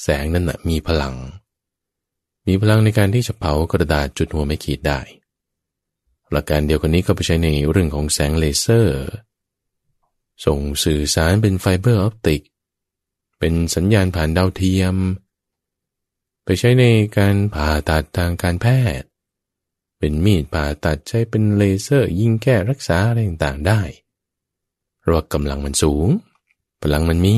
[0.04, 1.15] แสงนั่นนะมีพลัง
[2.48, 5.00] มีพลังในการที่จะเผากระดาษจุดหัวไม่ขีดได้
[6.32, 9.02] หลักการเดียวกันนี้ก็ไปใช้ในเรื่องของแสงเลเซอร์
[10.46, 12.41] ส่งสื่อสารเป็น fiber optic
[13.39, 14.96] เป็นสัญญาณผ่านดาวเทียม
[16.49, 16.86] ไปใช้ใน
[17.17, 18.65] การผ่าตัดทางการแพ
[18.99, 19.07] ทย์
[19.99, 23.81] เป็นมีดผ่าตัดใช้เป็นเลเซอร์ ยิงแก้รักษาอะไรต่างๆได้
[24.99, 26.07] เพราะกำลังมันสูง
[26.81, 27.36] พลังมันมี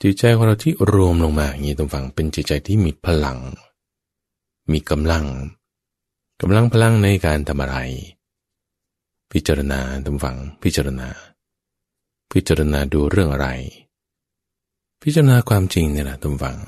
[0.00, 3.38] จิตใจของเราที่รวมลงมาอย่างนี้ตรงฝั่งเป็นจิตใจที่มีพลัง
[4.72, 5.24] มีกำลัง
[6.40, 7.76] กำลังพลังในการทำอะไร
[9.32, 11.08] พิจารณาตรงฝั่งพิจารณา
[12.32, 13.48] พิจารณาดูเรื่องอะไร
[15.02, 16.58] พิจารณาความจริงนี่แหละตรงฝั่ง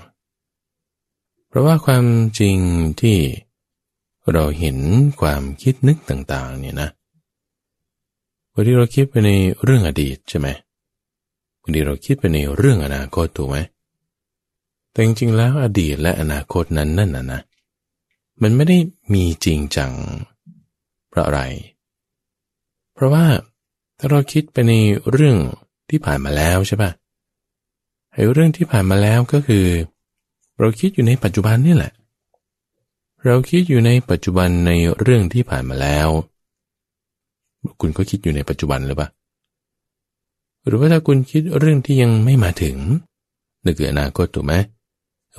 [1.50, 2.04] เพราะว่าความ
[2.40, 2.56] จริง
[3.00, 3.18] ที่
[4.32, 4.78] เราเห็น
[5.20, 6.88] ความคิดนึกต่างๆ เนี่ยนะ
[8.52, 9.30] วันที่เราคิดไปใน
[9.62, 10.48] เรื่องอดีตใช่ไหม
[11.60, 13.58] บางทีเราคิดไปในเรื่องอนาคตถูกไหม
[14.90, 17.40] แต่จริงๆแล้วอดีตและอนาคตนั้นนั่นนะนะ
[18.42, 18.78] มันไม่ได้
[19.14, 19.92] มีจริงจัง
[21.08, 21.42] เพราะอะไร
[22.94, 23.24] เพราะว่า
[23.98, 24.72] ถ้าเราคิดไปใน
[25.10, 25.36] เรื่อง
[25.90, 26.90] ที่ผ่านมาแล้วใช่ปะ
[28.12, 29.66] ไอ้เรื่องที่ผ่านมาแล้วก็คือ
[30.60, 31.92] เราคิดอยู่ในปัจจุบันนี่แหละ
[33.24, 34.70] เราคิดอยู่ในปัจจุบันใน
[35.00, 36.08] เรื่องที่ผ่านมาแล้ว
[37.80, 39.08] คุณก็คิดอยู่ในปัจจุบันหรือเปล่า
[40.66, 42.76] หรือว่าถ้าคุณคิดเรื่องที่ยังไม่มาถึง
[43.64, 44.54] นึกถึงอนาคตถูกไหม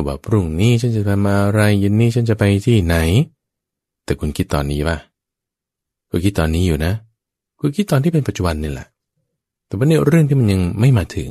[0.05, 2.95] ว่าพรุ่งนี้ฉันจะทำอะไรเย็นนี้ฉันจะไปที่ไหน
[4.05, 4.97] แต่คุณคิดตอนนี้ป่ะ
[6.09, 6.93] คุณคิดตอนนี้อยู่นะ
[7.59, 8.87] คุณคิดตอนที่เป็นปัจจุบันนี่แหละ
[9.65, 11.29] แต่ว่าเนี่ยเรื่องที่มันยังไม่มาถึง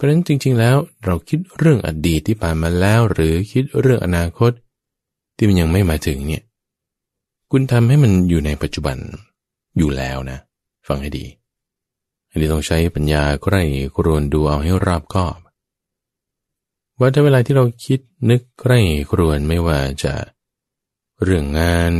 [0.00, 4.52] เพราะฉะนั้นจริง ๆ แล้วเราคิดเรื่องอดีตที่ผ่านมาแล้ว หรือคิดเรื่องอนาคต
[5.36, 6.42] ที่มันยังไม่มาถึงเนี่ย
[7.50, 8.96] คุณทำให้มันอยู่ในปัจจุบัน
[9.78, 10.38] อยู่แล้วนะ
[10.88, 11.24] ฟังให้ดี
[12.30, 13.62] อันนี้ต้องใช้ปัญญาใคร่
[13.96, 15.38] ครวนดูเอาให้รอบคอบ
[16.98, 20.14] ว่าถ้าเวลาที่เราคิดนึกใคร่ครวนไม่ว่าจะ
[21.22, 21.92] เรื่องงาน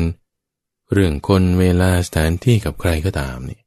[0.92, 3.60] เรื่องคนเวลาสถานที่กับใครก็ตามนี่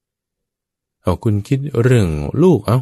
[1.01, 2.09] เอาคุณคิดเรื่อง
[2.43, 2.79] ลูกเอ้า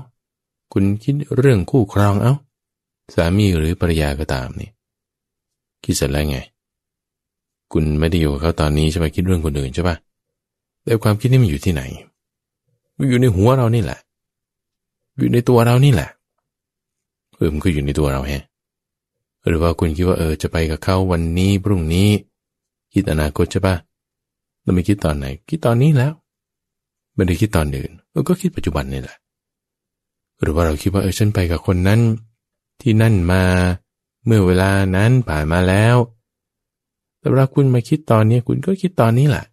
[0.74, 2.34] คุณคิดเรื่องคู่ครองเอา
[3.14, 4.70] สามีหรือภรรยาก็ตามนี่
[5.84, 6.38] คิดเสร็จแล้วไง
[7.72, 9.96] คุณไม่ได้อยู่กับเขาตอนนี้ใช่ไหมคิดเรื่องคนอื่นใช่ปะ
[10.84, 11.84] แต่ความคิดนี้มันอยู่ที่ไหน
[13.10, 14.00] อยู่ในหัวเรานี่แหละ
[15.18, 16.10] อยู่ในตัวเรานี่แหละ
[17.36, 18.44] เออมันก็อยู่ในตัวเราแฮะ
[19.48, 22.10] หรือว่าคุณคิดว่าเออจะไปกับเขาวันนี้พรุ่งนี้
[22.94, 23.76] คิดอนาคตใช่ปะ
[24.64, 26.14] เราไม่คิดตอนไหน คิดตอนนี้แล้ว
[27.16, 27.92] ไม่ได้คิดตอนอื่น
[28.28, 29.18] ก็คิดปัจจุบันนี่แหละ
[30.42, 32.00] หรือว่าเราคิดว่าเออฉันไปกับคนนั้น
[32.82, 33.44] ที่นั่นมา
[34.26, 35.96] เมื่อเวลานั้นผ่านมาแล้ว
[37.20, 39.46] แต่เวลาคุณมาคิดตอนนี้คุณก็คิดตอนนี้แหละ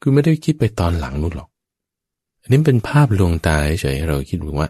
[0.00, 1.48] คือไม่ได้คิดไปตอนหลังนู่นหรอก
[2.42, 4.68] อันนี้เป็นภาพลวงตาเฉยเราคิดว่า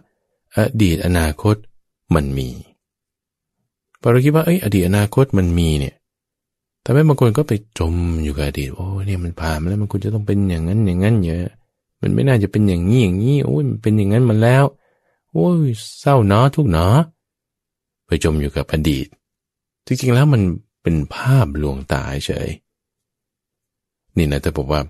[0.57, 1.57] อดีตอนาคต
[2.15, 2.49] มันมี
[4.01, 5.95] พอเราคิดว่าเอ้ยอดีตอนาคตมันมีเนี่ย
[6.85, 7.95] ทำให้บางคนก็ไปจม
[8.25, 11.55] อยู่กับอดีตโอ้เนี่ยมันผ่านมาแล้วมันควรจะต้องเป็นอย่างนั้นอย่างนั้นเยอะ
[12.03, 14.65] มันไม่น่าจะเป็นอย่างนี้อย่างนี้โอ้ยมันเป็นอย่างนั้นมาแล้ว
[15.33, 15.69] โอ้ย
[16.01, 16.97] เศร้าเนาะทุกเนาะ
[18.07, 19.07] ไปจมอยู่กับอดีต
[19.87, 20.43] จริงๆแล้วมัน
[20.83, 22.49] เป็นภาพลวงตาเฉย
[24.17, 24.81] นี่นะแต่บอกว่า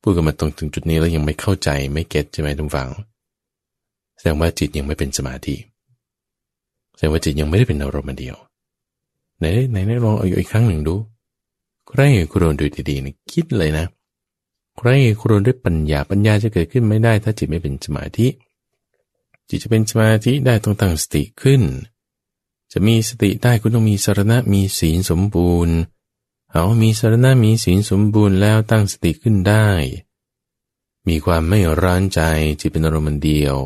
[0.00, 2.90] พูดกันมาตรงถึงจุดนี้แล้วยังไม่เข้าใจไม่เก็ตใช่ไหมทุกฝัง
[4.16, 5.56] แสดงว่าจิตยังไม่เป็นสมาธิ
[6.94, 8.36] แสดงว่าจิตยังไม่ได้เป็นอารมณ์เดียว
[9.38, 10.94] ไหนไหนไหนลองเอาอีกครั้งหนึ่งดู
[11.88, 12.00] ใคร
[12.32, 13.86] ครวญดูดีๆนะคิดเลยนะ
[14.76, 14.88] ใคร
[15.20, 18.26] ครวญด้วยปัญญาปัญญาจะเกิดขึ้นไม่ได้ ถ้าจิตไม่เป็นสมาธิ
[19.48, 21.62] จิตจะเป็นสมาธิได้ต้องตั้งสติขึ้น
[22.72, 25.76] จะมีสติได้คุณต้องมีสารณะมีศีลสมบูรณ์
[26.50, 29.68] เอามีสารณะมีศีลสมบูรณ์แล้วตั้งสติขึ้นได้
[31.08, 32.20] มีความไม่ร้อนใจ
[32.60, 33.56] จิตเป็นอารมณ์เดียว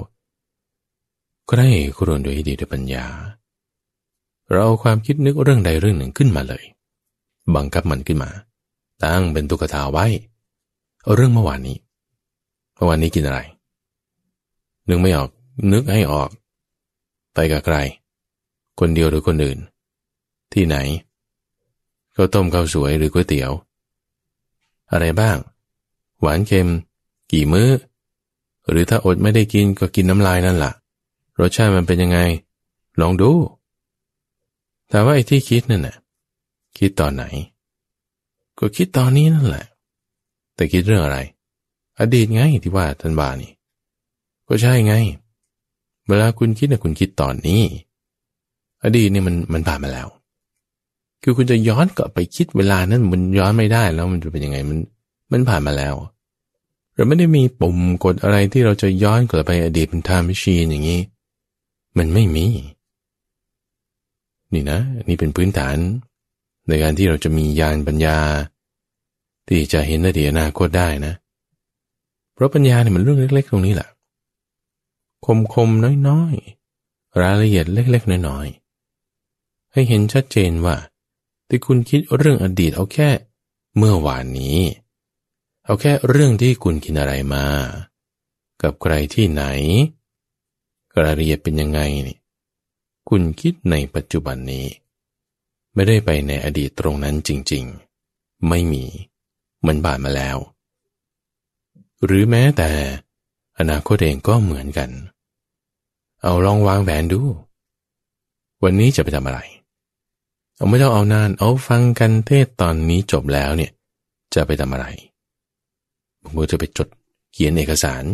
[1.49, 3.07] ก็ได้ครวนโดยดีด้วยปัญญา
[4.51, 6.65] เราเอาความคิดนึกเรื่องใดเรื่องหนึ่งขึ้นมาเลย
[7.55, 8.31] บังคับมันขึ้นมา
[9.03, 10.07] ตั้งเป็นตุกตาไว้
[11.03, 11.77] เอาเรื่องเมื่อวานนี้
[12.75, 13.41] เมื่อวานนี้กินอะไร
[14.89, 15.31] นึกไม่ออก
[15.73, 16.31] นึกให้ออก
[17.35, 17.77] ไปกับใคร
[18.79, 19.59] คนเดียวหรือคนอื่น
[20.53, 20.77] ที่ไหน
[22.15, 23.53] ข้าวต้มข้าวสวยหรือก๋วยเตี๋ยว
[24.91, 25.37] อะไรบ้าง
[26.21, 26.69] หวานเค็ม
[27.33, 27.69] กี่มื้อ
[28.69, 30.73] หรือถ้าอดไม่ได้กินก็กินน้ำลายนั่นละ่ะ
[31.41, 32.19] รสชาติมันเป็นยังไง
[33.01, 33.31] ลองดู
[34.89, 35.97] แต่ว่าไอ้ที่คิดนั่นน่ะ
[36.79, 37.25] คิดตอนไหน
[38.59, 39.67] ก็คิดตอนนี้นั่นแหละ
[40.55, 41.19] แต่คิดเรื่องอะไร
[41.99, 43.53] อดีตไงที่ว่าท่านบานี่
[44.49, 44.95] ก็ใช่ไง
[46.09, 47.63] เวลาคุณคิดนะคุณคิดตอนนี้
[48.85, 50.09] อดีตเนี่ยมันมันผ่านมาแล้ว
[51.23, 54.79] คือคุณจะย้อนกลับไปคิดเวลานั้นมันย้อนไม่ได้แล้วมันจะเป็นยังไงมัน
[55.33, 55.95] มันผ่านมาแล้ว
[56.95, 61.01] เราไม่ได้มีปุ่มกดอะไรที่เราจะย้อนกลับไปอดีตเป็น time machine อย่างนี้
[61.99, 62.47] มันไม่มี
[64.53, 65.77] นี่นะ นี่เป็นพื้นฐาน
[66.69, 68.19] ในการที่เราจะมีญาณปัญญา
[69.49, 71.15] ที่จะเห็นอดีตอนาคตได้นะ
[72.35, 73.89] เพราะปัญญาเนี่ยมันเรื่องเล็ก ๆ ตรงนี้แหละ
[75.25, 75.71] คมคม
[76.09, 80.77] น้อยๆ รายละเอียดเล็กๆ น้อยๆ ให้เห็นชัดเจนว่า
[81.49, 83.09] ที่คุณคิดเรื่องอดีตเอาแค่
[83.77, 84.59] เมื่อวานนี้
[85.65, 87.47] เอาแค่เรื่องที่คุณกินอะไรมา
[88.63, 89.45] กับใครที่ไหน
[91.03, 92.19] รายละเอียดเป็นยังไงนี่
[93.09, 94.67] คุณคิดในปัจจุบันนี้
[95.75, 98.85] ไม่ได้ไปในอดีตตรงนั้นจริงๆ ไม่มี
[99.67, 100.39] มันบาดมาแล้ว
[102.05, 102.71] หรือแม้แต่
[103.59, 104.91] อนาคตเองก็เหมือนกัน
[106.23, 107.21] เอาลองวางแผนดู
[108.63, 109.41] วันนี้จะไปทำอะไร
[110.57, 113.73] เอาไม่ต้องเอานาน เอาฟังกันเทศตอนนี้จบแล้วเนี่ย
[114.35, 114.87] จะไปทำอะไร
[116.23, 116.89] บางคนจะไปจด
[117.33, 118.05] เขียนเอกสาร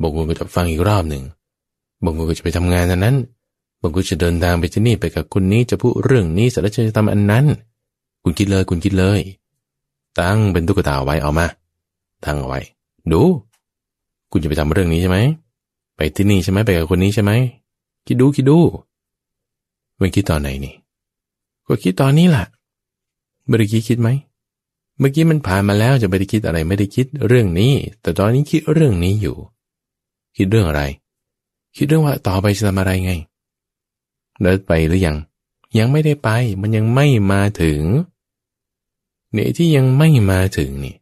[0.00, 1.22] บางคนก็จะฟังอีกรอบหนึ่ง
[2.04, 3.16] บางคนก็จะไปทำงานอันนั้น
[3.82, 7.44] บางคนจะเดินทางไปที่นี่ไปกับคนนี้จะพูดเรื่องนี้เสร็จะทำอันนั้น
[8.22, 9.20] คุณคิดเลยคุณคิดเลย
[10.18, 11.46] ตั้งเป็นตุ๊กตาไว้เอามา
[12.24, 12.60] ทั้งเอาไว้
[13.12, 13.22] ดู
[14.30, 15.18] คุณจะไปทำเรื่องนี้ใช่ไหม
[15.96, 17.32] ไปที่นี่ใช่ไหมไปกับคนนี้ใช่ไหม
[18.06, 18.58] คิดดูคิดดู
[20.00, 20.74] มันคิดตอนไหนนี่
[21.66, 22.46] ก็คิดตอนนี้แหละ
[23.46, 24.08] เมื่อกี้คิดไหม
[24.98, 29.36] เมื่อกี้มันผ่านมาแล้วจะไปคิดอะไรไม่ได้คิดเรื่องนี้ แต่ตอนนี้คิดเรื่องนี้อยู่
[30.36, 30.82] คิดเรื่องอะไร
[31.76, 33.12] คิดเรื่องว่าต่อไปจะทำอะไรไง
[34.40, 35.16] เดินไปหรือยัง
[35.78, 36.28] ยังไม่ได้ไป
[36.60, 37.82] มันยังไม่มาถึง
[39.32, 40.94] เนี่ยที่ยังไม่มาถึงนี่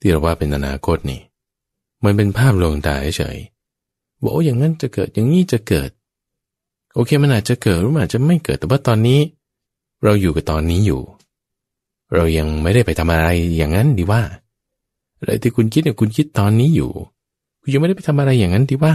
[0.00, 1.20] ที่เราว่าเป็นอนาคตนี่
[2.04, 3.38] มันเป็นภาพลวงตาเฉย
[4.22, 5.90] บอกอย่างนั้นจะเกิดอย่างนี้จะเกิด
[6.94, 9.20] โอเคมันอาจจะเกิดหรืออาจจะไม่เกิดแต่ว่าตอนนี้
[10.04, 11.00] เราอยู่กับตอนนี้อยู่
[12.14, 14.22] เรายังไม่ได้ไปทำอะไรอย่างนั้นดีว่า
[15.18, 16.90] อะไรที่คุณคิดเนี่ยคุณคิดตอนนี้อยู่
[17.60, 18.94] คุณยังไม่ได้ไปทำอะไรอย่างนั้นดีว่า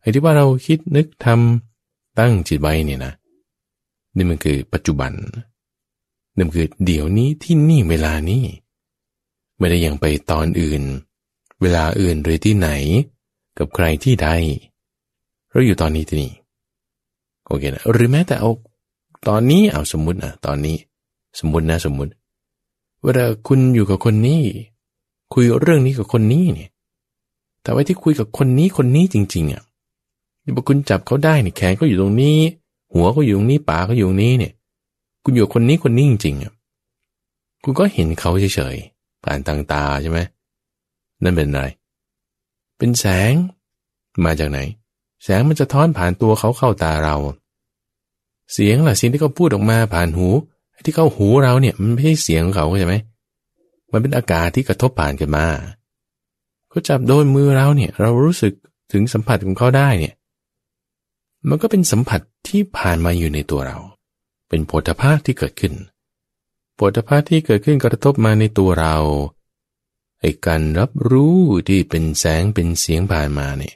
[0.00, 3.12] ไอ้ที่ว่าเราคิดนึกทำตั้งจิตไว้เนี่ยนะ
[4.16, 5.12] นี่มันคือปัจจุบัน
[6.36, 8.44] นี่มันคือเดี๋ยวนี้ที่นี่เวลานี้
[9.58, 10.82] ไม่ได้ยังไปตอนอื่น
[11.60, 12.68] เวลาอื่นหรือที่ไหน
[13.58, 14.28] กับใครที่ใด
[15.50, 16.32] เราอยู่ตอนนี้ที่นี่
[17.46, 18.50] โอเคนะหรือแม้แต่เอา
[19.28, 20.76] ตอนนี้เอาสมมตินะตอนนี้
[21.38, 22.12] สมมตินะสมมติ
[23.02, 24.42] เวลาคุณอยู่กับคนนี้
[25.34, 26.70] คุยเรื่องนี้กับคนนี้เนี่ย
[27.62, 29.62] แต่ว่าที่คุยกับคนนี้คนนี้จริง ๆอะ
[30.42, 32.38] ที่พอคุณจับเขาได้เนี่ยแขนก็อยู่ตรงนี้
[32.92, 34.52] หัวก็อยู่ตรงนี้ปากก็อยู่ตรงนี้เนี่ย
[35.24, 36.52] คุณอยู่คนนี้คนนี้จริงๆอะ
[37.62, 40.18] คุณก็เห็นเขาเฉยๆผ่านทางตาใช่ไหม
[41.22, 41.68] นั่นเป็นอะไร
[42.78, 43.32] เป็นแสง
[44.24, 44.58] มาจากไหน
[45.24, 47.16] แสงมันจะท้อนผ่านตัวเขาเข้าตาเรา
[48.52, 50.28] เสียงล่ะสิ่งที่เขาพูดออกมาผ่านหู
[50.84, 52.94] ที่เข้าหูเราเนี่ย มันไม่ใช่เสียงของเขาใช่ไหม
[53.92, 55.46] มันเป็นอากาศที่กระทบผ่านกันมา
[56.68, 58.52] เขาจับโดนมือเราเนี่ย เรารู้สึก
[58.92, 60.14] ถึงสัมผัสของเขาได้เนี่ย
[61.48, 63.78] มันก็เป็นสัมผัสที่ผ่านมาอยู่ในตัวเรา
[64.48, 65.74] เป็นโผฏฐาที่เกิดขึ้น
[66.74, 68.96] โผฏฐาที่เกิดขึ้นกระทบมาในตัวเรา
[70.20, 73.74] ไอ้การรับรู้ที่เป็นแสงเป็นเสียงผ่านมาเนี่ย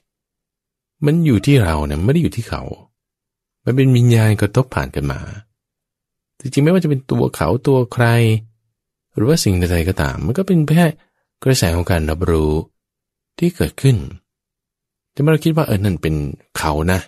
[1.04, 2.62] มันอยู่ที่เราเนี่ยไม่ได้อยู่ที่เขา
[3.64, 5.20] มันเป็นวิญญาณกระทบผ่านกันมา
[6.40, 8.06] จริงๆไม่ว่าจะเป็นตัวเขาตัวใคร
[9.14, 10.86] หรือว่าสิ่งใดๆก็ตาม มันก็เป็นแค่
[11.44, 12.52] กระแสของการรับรู้
[13.38, 13.96] ที่เกิดขึ้น
[15.12, 16.14] แต่เมื่อเราคิดว่าเออนั่นเป็น
[16.56, 17.00] เขานะ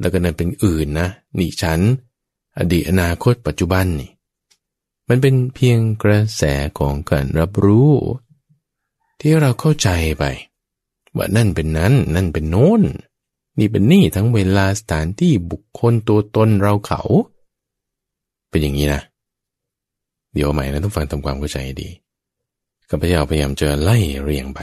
[0.00, 1.80] แล้วก็นั่นเป็นอื่นนะ นี่ฉัน
[2.58, 4.10] อดีตอนาคตปัจจุบันนี่
[5.08, 6.42] มันเป็นเพียงกระแส
[6.78, 7.90] ของการรับรู้
[9.20, 10.24] ที่เราเข้าใจไป
[11.16, 12.82] ว่านั่นเป็นนั้น นั่นเป็นโน้น
[13.58, 17.00] นี่เป็นนี่ทั้งเวลาสถานที่บุคคลตัวตนเราเขา
[18.50, 19.02] เป็นอย่างนี้นะ
[20.34, 21.88] เดี๋ยวใหม่นะต้องฟังทำความเข้าใจดี
[22.88, 24.60] กับพยาพยายามจะไล่เรียงไป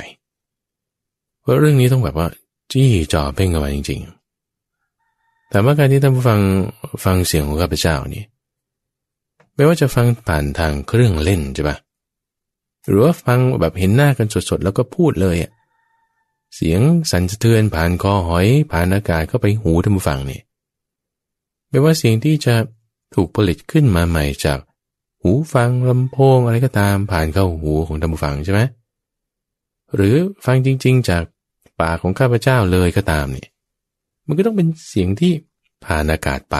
[1.42, 2.28] เพราะเรื่องนี้ต้องแบบว่า
[2.72, 4.02] จี้จ่อเพ่งกันมาจริง
[4.76, 6.40] ๆ แต่ว่าการที่ท่านผู้ฟัง
[7.06, 8.24] ฟังเสียงของข้าพเจ้านี่
[9.56, 11.78] ไม่ว่าจะฟังผ่านทางเครื่องเล่นใช่ปะ
[12.88, 15.36] หรือว่าฟังแบบเห็นหน้ากันสดๆ แล้วก็พูดเลย
[16.56, 16.82] เสียง
[17.12, 20.42] สั่นสะเทือนผ่านคอหอยผ่านอากาศเข้าไปหูท่านผู้ฟังเนี่ย
[21.70, 22.56] ไม่ว่าเสียงที่จะ
[23.16, 24.60] ถูกผลิตขึ้นมาใหม่จาก
[25.22, 28.62] หูฟังลำโพงอะไรก็ตามผ่านเข้าหูของท่านผู้ฟังใช่ไหม
[29.96, 30.16] หรือ
[30.46, 31.24] ฟังจริง ๆ จาก
[31.80, 33.50] ปากของข้าพเจ้าเลยก็ตามเนี่ย
[34.28, 35.34] มันก็ต้องเป็นเสียงที่
[35.86, 36.58] ผ่านอากาศไป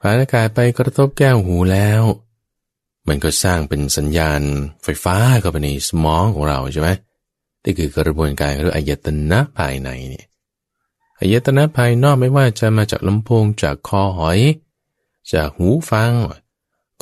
[0.00, 2.02] ผ่านอากาศไปกระทบแก้วหูแล้ว
[3.08, 4.40] มันก็สร้างเป็นสัญญาณ
[4.84, 6.88] ไฟฟ้าเข้าไปในสมองของเราใช่ไหม
[7.64, 10.26] นี่คือกระบวนการเรียกอายตนะภายในเนี่ย
[11.20, 14.40] อายตนะภายนอกไม่ว่าจะมาจากลำโพงจากคอหอย
[15.32, 16.12] จากหูฟัง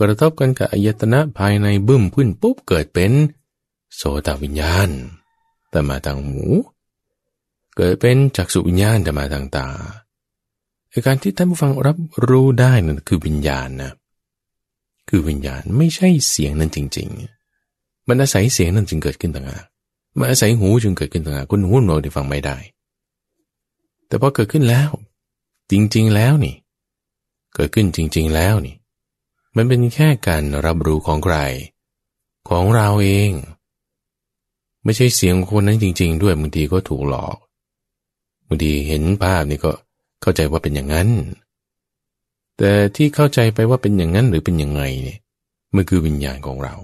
[0.01, 3.13] กระทบกันกับอายตนะภายในบึ้มพื้นปุ๊บเกิดเป็น
[3.95, 4.89] โสตวิญญาณ
[5.71, 6.43] แต่มาทางหู
[7.77, 9.69] เกิดเป็นจักษุวิญญาณแต่มาทางตา
[11.07, 11.97] การที่ท่านผู้ฟังรับ
[12.27, 13.93] รู้ได้นั่นคือวิญญาณนะ
[15.17, 17.09] คือวิญญาณไม่ใช่เสียงนั้นจริง
[17.59, 19.65] ๆ มันอาศัยเสียงนั้นจึงเกิดขึ้นต่างหาก
[20.19, 22.57] มันอาศัยหูจึงเกิดขึ้นต่างหากคุณหูหนวกที่ฟังไม่ได้
[24.07, 24.91] แต่พอเกิดขึ้นแล้ว
[25.71, 26.55] จริง ๆ แล้วนี่
[27.55, 28.77] เกิดขึ้นจริง ๆ แล้วนี่
[29.57, 31.37] มันเป็นแค่การรับรู้ของใคร
[32.49, 33.31] ของเราเอง
[34.85, 37.37] ไม่ใช่เสียงคนนั้นจริง ๆ ด้วยบางทีก็ถูกหลอก
[38.47, 39.73] บางทีเห็นภาพนี่ก็
[40.21, 41.11] เข้าใจว่าเป็นอย่างนั้น
[42.59, 45.19] แต่ที่เข้าใจไปว่าเป็นอย่างนั้นหรือเป็นยังไงเนี่ย
[45.75, 46.75] มันคือวิญญาณของเรา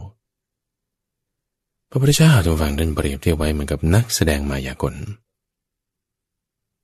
[1.90, 4.94] พระพุทธเจ้าทรงฟังดันเปรียบเทียบไว้เหมือนกับนักแสดงมายากล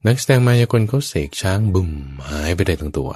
[0.06, 1.90] นักแสดงมายากลเขาเสกช้างบุ่ม
[2.28, 3.10] หายไปได้ทั้งตัว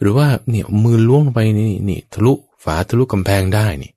[0.00, 2.32] หรือว่าเนี่ยมือล้วงไปนี่นี่ทะลุ
[2.64, 3.92] ฝาทะลุกำแพงได้นี่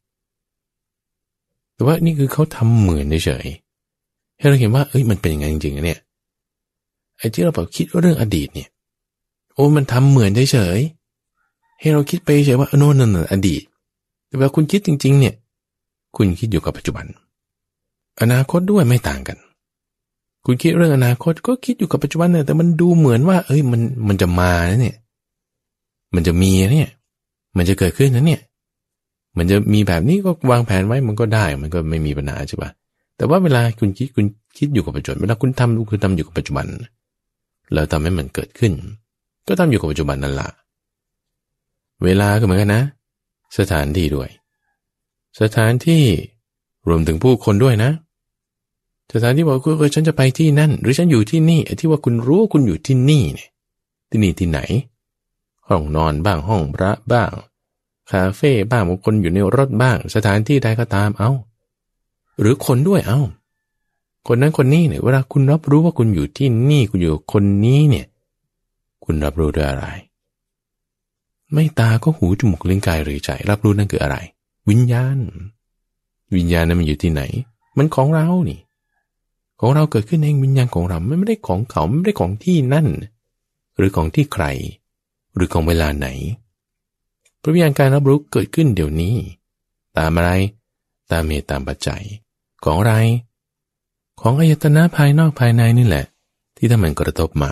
[1.74, 3.48] แต่ว่านี่คือเขาทำเหมือนเฉย
[4.38, 6.00] ให้เราเห็นว่าเอ้ยมันเป็นยังไงจริงๆเนี่ย
[7.18, 8.70] ไอ้ที่เราแบบคิดว่าเรื่องอดีตเนี่ย
[9.60, 10.80] อ้มันทำเหมือนเฉย
[11.80, 13.62] ให้เราคิดไปเฉยว่าโน่นนั่นอดีต
[14.28, 15.36] แต่เวลาคุณคิดจริง ๆ เนี่ย
[16.16, 17.06] คุณคิดอยู่กับปัจจุบัน
[18.22, 19.38] อนาคตด้วยไม่ต่างกัน
[20.46, 24.52] คุณคิดเรื่องอนาคตก็คิดอยู่กับปัจจุบันเนี่ยแต่มันดูเหมือนว่า เอ้ยมันมันจะมา
[24.82, 24.96] เนี่ย
[26.16, 26.90] มันจะมีเนี่ย
[27.58, 28.42] มันจะเกิดขึ้นนะเนี่ย
[29.38, 32.70] มันจะมีแบบนี้ก็วางแผนไว้มันก็ได้ มันก็ไม่มีปัญหาใช่ปะ
[33.18, 34.26] แต่ว่าเวลาคุณคิดคุณ
[34.58, 36.66] คิดอยู่กับปัจจุบัน เวลาคุณทำคุณทำอยู่กับปัจจุบัน
[37.74, 38.72] แล้วทำให้มันเกิดขึ้น
[39.50, 40.50] ก็ทำอยู่กับปัจจุบันนั่นแหละ
[42.04, 42.84] เวลาก็เหมือนกันนะ
[43.58, 44.30] สถานที่ด้วย
[45.42, 46.04] สถานที่
[46.88, 47.92] รวมถึงผู้คนด้วยนะ
[49.14, 53.50] สถานที่บอกว่าฉันจะไปที่นั่น หรือฉันอยู่ที่นี่ที่ว่าคุณรู้คุณอยู่ที่นี่เนี่ย
[54.10, 54.60] ที่นี่ที่ไหน
[55.68, 57.32] ห้องนอนบ้างห้องพระบ้าง
[58.12, 61.32] คาเฟ่บ้างบางคนอยู่ในรถบ้าง สถานที่ใดก็ตามเอา้า
[62.40, 63.22] หรือคนด้วยเอา้า
[64.28, 68.06] คนนั้นคนนี้เนี่ยเวลาคุณรับรู้ว่าคุณอยู่ที่นี่คุณอยู่คนนี้เนี่ย
[69.12, 69.86] คุณรับรู้ด้วยอะไร
[71.54, 74.18] ไม่ตาก็หูจมูกลิ้นกายหรือใจรับรู้นั่นคืออะไร
[74.70, 75.18] วิญญาณ
[76.36, 77.22] วิญญาณนั้นมันอยู่ที่ไหน
[77.78, 78.60] มันของเรานี่
[79.60, 82.88] ของเราเกิดขึ้นเองวิญญาณของเราไม่ได้ของเขาไม่ได้ของที่นั่น
[83.78, 84.46] หรือของที่ใคร
[85.36, 86.08] หรือของเวลาไหน
[87.42, 89.16] พระวิญญาณการรับรู้เกิดขึ้นเดี๋ยวนี้
[89.98, 90.32] ตามอะไร
[91.12, 92.04] ตามเหตุตามปัจจัย
[92.64, 92.96] ของอะไร
[94.22, 96.06] ของอายตนะภายนอกภายในนี่แหละ
[96.58, 97.46] ที่ถ้ามันกระทบม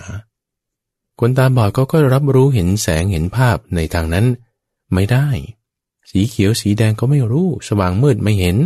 [1.20, 4.26] คนตาบอดเขาก็รับรู้เห็นแสงเห็นภาพในทางนั้น
[4.94, 5.26] ไม่ได้
[6.10, 8.56] สีเขียวสีแดงก็ไม่รู้ สว่างมืดไม่เห็น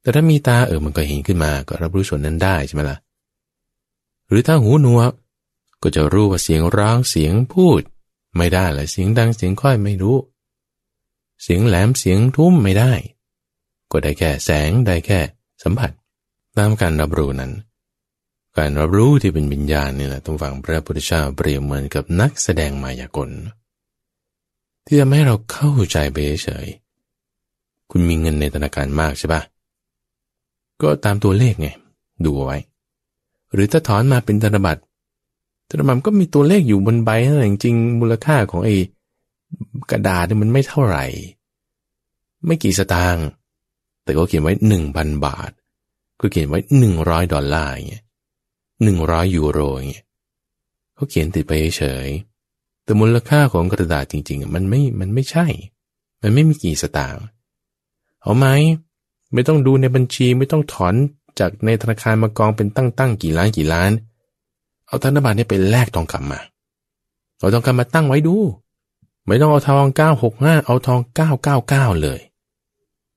[0.00, 2.98] แต่ถ้ามีตาเออมันก็เห็นขึ้นมา ก็รับรู้ส่วนนั้นได้ใช่ไหมละ่ะ
[4.28, 5.12] หรือถ้าหูหนวก
[5.82, 7.80] ก็จะรู้ว่าเสียงร้องเสียงพูด
[8.36, 10.16] ไม่ได้ละเสียงดังเสียงค่อยไม่รู้
[11.42, 12.92] เสียงแหลมเสียงทุ้มไม่ได้
[13.90, 15.20] ก็ได้แค่แสงได้แค่
[15.62, 15.90] สัมผัส
[16.56, 17.52] ตามการรับรู้นั้น
[18.58, 23.30] การรับรู้ที่เป็นวิญญาณนี่แหละต้องฟังพระพุทธเจ้าเปรียบเหมือนกับนักแสดงมายากล
[24.86, 26.66] ที่จะให้เราเข้าใจไปเฉย
[27.90, 29.42] คุณมีเงินในธนาคารมากใช่ปะ
[30.82, 31.68] ก็ตามตัวเลขไง
[32.24, 32.58] ดูไว้
[33.52, 34.82] หรือถ้าถอนมาเป็นธนบัตร
[35.70, 38.76] ธนบัตรก็มีตัวเลขอยู่บนใบนั่นแหละจริงมูลค่าของไอ้
[39.90, 41.04] กระดาษนี่มันไม่เท่าไหร่
[42.46, 43.26] ไม่กี่สตางค์
[44.04, 45.50] แต่ก็เขียนไว้หนึ่งพันบาท
[46.20, 48.04] ก็เขียนไว้หนึ่งร้อยดอลลาร์อย่างเงี้ย
[48.82, 49.58] หนึ่งร้อยยูโร
[49.90, 50.04] เงี้ย
[50.94, 52.08] เขาเขียนติดไปเฉย
[52.84, 55.46] แต่มูลค่าของกระดาษจริงๆ มันไม่ มันไม่ใช่
[56.22, 57.24] มันไม่มีกี่สตางค์
[58.22, 58.46] เอาไหม
[59.32, 60.94] ไม่ต้องดูในบัญชีไม่ต้องถอน
[61.38, 63.90] จากในธนาคารมากองเป็นตั้งตั้งกี่ล้านกี่ล้าน
[64.86, 66.40] เอาธนบัตรนี่ไปแลกทองคำมา
[67.38, 68.36] เอาทองคำมาตั้งไว้ดู
[69.26, 72.20] ไม่ต้องเอาทองเก้าหกห้าเอาทองเก้าเก้าเก้าเลย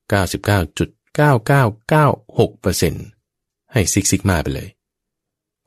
[0.08, 4.68] เก้าสิบเก้าจุด9996%ให้ซิกซิกมาไปเลย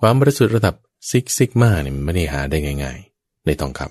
[0.01, 0.75] ความบริสุทธิ์ระดับ
[1.09, 3.81] ซิกซิกมาเนี่ยไม่ได้หาได้ง่ายๆ ในทองค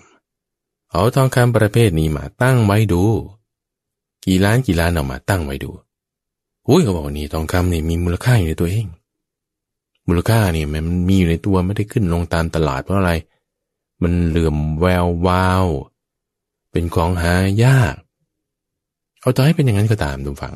[0.40, 3.02] ำเอาทองคำประเภทนี้มาตั้งไว้ดู
[4.24, 5.70] กี่ล้านกี่ล้านเอามาตั้งไว้ดู
[6.68, 8.86] อุ้ยเขาบอกนี่ทองคำนี่มีมูลค่าอยู่ในตัวเอง
[10.08, 13.12] มูลค่านี่มันมีอยู่ในตัวไม่ได้ขึ้นลงตามตลาดเพราะอะไร
[14.02, 15.66] มันเหลื่อมแวววาว
[16.70, 17.34] เป็นของหา
[17.64, 17.94] ยาก
[19.20, 20.54] เอาต่อให้เป็นอย่างนั้นก็ตามดูฝัง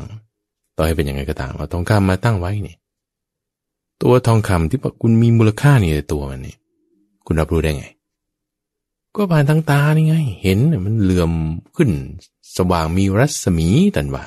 [0.76, 2.79] ต่อให้เป็นอยังไงก็ตามเอาทองคำมาตั้งไว้เนี่ย
[4.02, 6.56] ตัวทองคำที่บอกคุณมีมูลค่านี่ในตัวมันนี่
[7.26, 7.86] คุณรับรู้ได้ไง
[9.16, 11.32] ก็ผ่านทางตานี่ไง เห็นมันเหลื่อม
[11.76, 11.90] ขึ้น
[12.56, 14.24] สว่างมีรัศมีตันว่า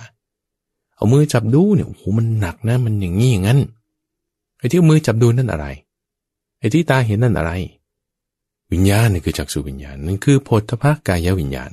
[0.96, 3.60] เอามือจับดูเนี่ยโอ้โหมันหนักนะมันอย่างนี้อย่างนั้น
[4.58, 5.68] ไอ้ที่มือจับดูนั่นอะไร
[6.60, 7.52] ไอ้ที่ตาเห็นนั่นอะไร
[8.72, 11.72] วิญญาณนี่คือจักษุวิญญาณนั่นคือโพธพกายวิญญาณ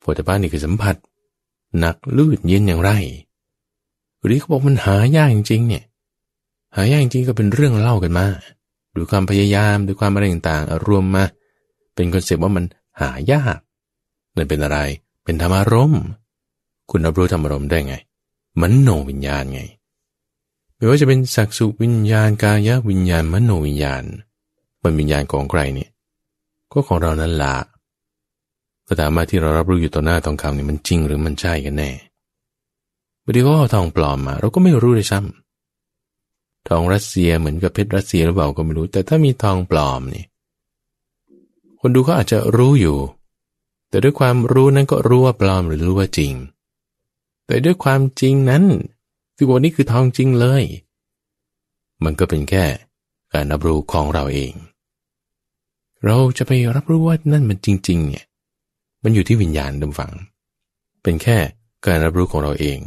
[0.00, 0.96] โพธพนี่คือสัมผัส
[1.78, 2.90] หนักลื่นเย็นอย่างไร
[4.24, 5.84] หรือเขาบอกมันหายากจริงๆเนี่ย
[6.76, 8.26] หายากจริงก็เป็นเรื่องเล่ากันมา
[8.94, 11.24] ดูความพยายามดูความอะไรต่างๆรวมมา
[11.94, 12.64] เป็นคอนเซปต์ว่ามัน
[13.00, 13.56] หายาก
[14.36, 14.78] นั่นเป็นอะไร
[15.24, 15.92] เป็นธรรมารม
[16.90, 17.94] คุณรับรู้ธรรมารมได้ไง
[18.60, 19.60] มันโนวิญญาณไง
[20.76, 24.02] ไม่ว่าจะเป็นสักสุวิญญาณกายวิญญาณมโนวิญญาณ
[24.82, 25.90] มันวิญญาณของใครเนี่ย
[26.72, 27.56] ก็ของเรานั่นละ
[28.86, 31.90] ก็ถามมาที่เรารับรู้อยู่ต่อหน้าทองคำนี่มันจริงหรือมันใช่กันแน่
[33.24, 35.43] บางทีก็เอาทองปลอมมา เราก็ไม่รู้เลยซ้ำ
[36.68, 40.24] ทองรัสเซียเหมือนกับเพชรรัสเซียหรือเปล่าก็ไม่รู้ แต่ถ้ามีทองปลอมนี่
[41.80, 42.98] คนดูเขาอาจจะรู้อยู่
[43.88, 46.32] แต่ด้วยความรู้นั้นก็รู้ว่าปลอมหรือรู้ว่าจริง
[47.46, 48.64] แต่ด้วยความจริงนั้น
[49.36, 50.64] ที่วันนี้คือทองจริงเลย
[52.04, 52.64] มันก็เป็นแค่
[53.32, 54.52] การรับรู้ของเราเอง
[56.04, 58.24] เราจะไปรับรู้ว่านั่นมันจริง ๆ เนี่ย
[59.02, 60.12] มันอยู่ที่วิญญาณดำฝัง
[61.02, 61.38] เป็นแค่
[61.86, 62.78] การรับรู้ของเราเอง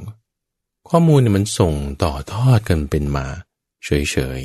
[0.89, 1.73] ข้อมูลเนี่ยมันส่ง
[2.03, 3.27] ต่อทอดกันเป็นมา
[3.83, 3.89] เฉ
[4.39, 4.41] ย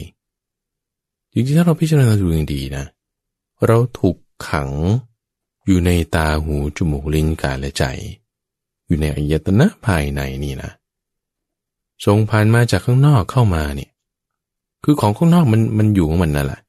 [0.62, 2.84] ๆจริงๆถ้าเราพิจารณาดูอย่างดีนะ
[3.66, 4.16] เราถูก
[4.48, 4.70] ขัง
[5.66, 7.84] อยู่ในตาหูจมูกลิ้นกายและใจ
[8.86, 10.70] อยู่ในอายตนะภายในนี่นะ
[12.04, 13.90] ส่งผ่านมาจากข้างนอกเข้ามาเนี่ย
[14.84, 16.60] คือของข้างนอกมันมันอยู่ของมันนั่นแหละ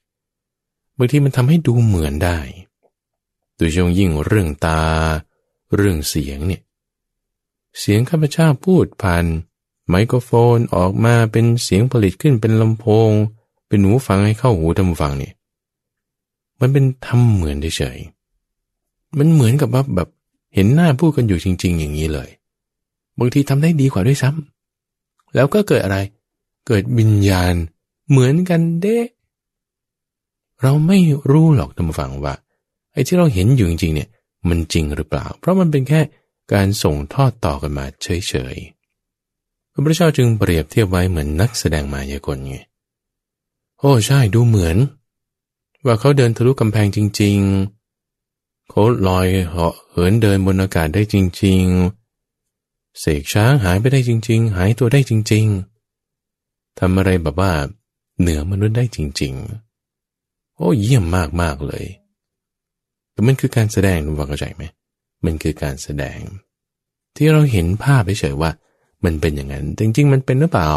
[0.98, 2.38] บางทีมันทำให้ดูเหมือนได้
[3.56, 4.82] โดยเฉพาะยิ่งเรื่องตา
[5.76, 6.62] เรื่องเสียงเนี่ย
[7.80, 9.26] เสียงข้าพเจ้าพูดผ่าน
[9.96, 13.12] ไมโครโฟนออกมาเป็นเสียงผลิตขึ้นเป็นลำโพง
[13.68, 15.34] เป็นหูฟังให้เข้าหูทำฟังเนี่ย
[16.60, 18.00] มันเป็นทำเหมือนเฉย
[19.18, 20.10] มันเหมือนกับว่าแบบ
[20.56, 22.30] เห็นหน้าพูดกันอยู่จริง ๆ อย่างนี้เลย
[23.20, 25.98] บางทีทำได้ดีกว่าด้วยซ้ำแล้วก็เกิดอะไร
[26.68, 27.54] เกิดวิญญาณ
[28.10, 29.00] เหมือนกันเด้
[30.62, 30.98] เราไม่
[31.32, 32.34] รู้หรอกทำฟังว่า
[32.94, 34.10] ไอ้ที่เราเห็นอยู่จริงๆเนี่ย
[34.50, 36.02] มันจริงหรือเปล่า เพราะมันเป็นแค่
[36.54, 38.58] การส่งทอดต่อกันมาเฉย
[39.74, 42.56] พระพุทธเจ้าจึงเปรียบเทียบไว้เหมือนนักแสดงมายากลไง
[43.80, 44.78] โอ้ใช่ดูเหมือน
[45.86, 47.38] ว่าเขาเดินทะลุกำแพงจริง
[48.04, 51.64] ๆ เขาลอยเหาะเหินเดินบนอากาศได้จริง
[52.30, 55.46] ๆ เสกช้างหายไปได้จริง ๆ หายตัวได้จริง
[56.14, 57.52] ๆทำอะไรแบบว่า
[58.20, 59.34] เหนือมนุษย์ได้จริง
[59.96, 61.04] ๆ โอ้เยี่ยม
[61.42, 61.86] มากๆเลย
[63.12, 64.64] แต่มันคือการแสดงคุณฟังเข้าใจไหม
[65.26, 66.20] มันคือการแสดง
[67.16, 68.52] ที่เราเห็นภาพเฉยๆว่า
[69.06, 70.72] มันเป็นอย่างนั้นจริงๆ มันเป็นหรือเปล่า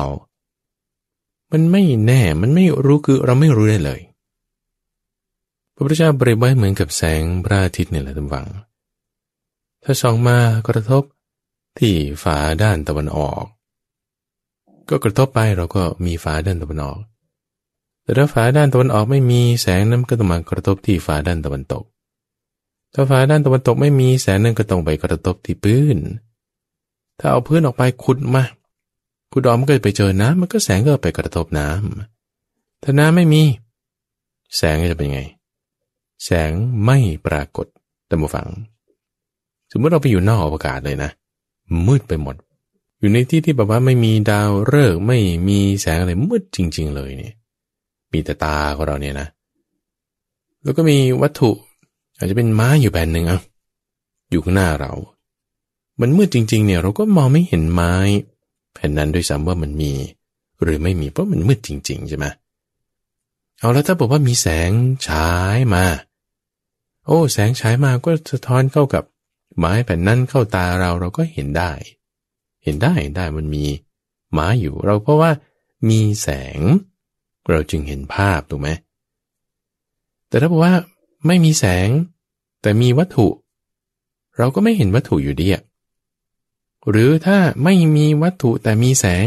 [1.52, 4.00] มันไม่แน่ มันไม่รู้คือเราไม่รู้ได้เลย
[5.74, 8.46] พระพุทธเจ้าเปรียบไว้เหมือนกับแสงพระอาทิตย์เนี่ยแหละท่านฟัง
[9.84, 11.02] ถ้าส่องมากระทบ
[11.78, 13.44] ที่ฝาด้านตะวันออก
[14.88, 16.98] ก็กระทบไปเราก็มีฝาด้านตะวันออก
[18.02, 21.84] แต่ถ้าฝาด้านตะวันออกไม่มีแสงนั้นก็ต้องมากระทบที่ฝาด้านตะวันตก
[22.94, 25.98] ถ้าฝาด้านตะวันตกไม่มีแสงนั้นก็ต้องไปกระทบที่พื้น
[27.18, 28.44] ถ้าเอาพื้นออกไปขุดมา
[29.32, 33.42] ขุดออกมันก็ไปเจอน้ำมันก็แสงก็ไปกระทบน้ำถ้าน้ำไม่มี
[34.56, 35.22] แสงจะเป็นไง
[36.24, 36.50] แสง
[36.84, 37.66] ไม่ปรากฏ
[38.08, 38.48] ตามฟัง
[39.72, 41.10] สมมติเราไปอยู่นอกอวกาศเลยนะ
[41.86, 42.36] มืดไปหมด
[42.98, 47.34] อยู่ในที่ที่แบบว่าไม่มีดาวฤกษ์ไม่มีแสงอะไรมืดจริง ๆ เลยเนี่ย
[48.12, 49.28] มีแต่ตาของเราเนี่ยนะ
[50.62, 51.50] แล้วก็มีวัตถุ
[52.16, 53.40] อาจจะเป็นไม้อยู่แผ่นหนึ่งอะ
[54.30, 54.92] อยู่ข้างหน้าเรา
[56.00, 57.94] มันมืดจริง ๆ เนี่ยเราก็มองไม่เห็นไม้
[58.74, 59.92] แผ่นนั้นด้วยซ้ำว่ามันมี
[60.62, 62.26] หรือไม่มีเพราะมันมืดจริง ๆ ใช่ไหม
[63.58, 64.70] เอาแล้วถ้าบอกว่ามีแสง
[65.08, 65.84] ฉายมา
[67.06, 69.04] โอ้ แสงฉายมาก็สะท้อนเข้ากับ
[69.58, 71.72] ไม้แผ่นนั้นเข้าตาเราเราก็เห็นได้
[72.64, 73.64] เห็นได้เห็นได้มันมี
[74.32, 75.30] ไม้อยู่ เราเพราะว่า
[75.88, 76.28] มีแส
[76.58, 76.60] ง
[77.50, 78.68] เราจึงเห็นภาพถูกไหม
[80.28, 80.74] แต่ถ้าบอกว่า
[81.26, 81.88] ไม่มีแสง
[82.62, 83.28] แต่มีวัตถุ
[84.38, 85.62] เราก็ไม่เห็นวัตถุอยู่ดีอะ
[86.90, 89.26] หรือถ้าไม่มีวัตถุแต่มีแสง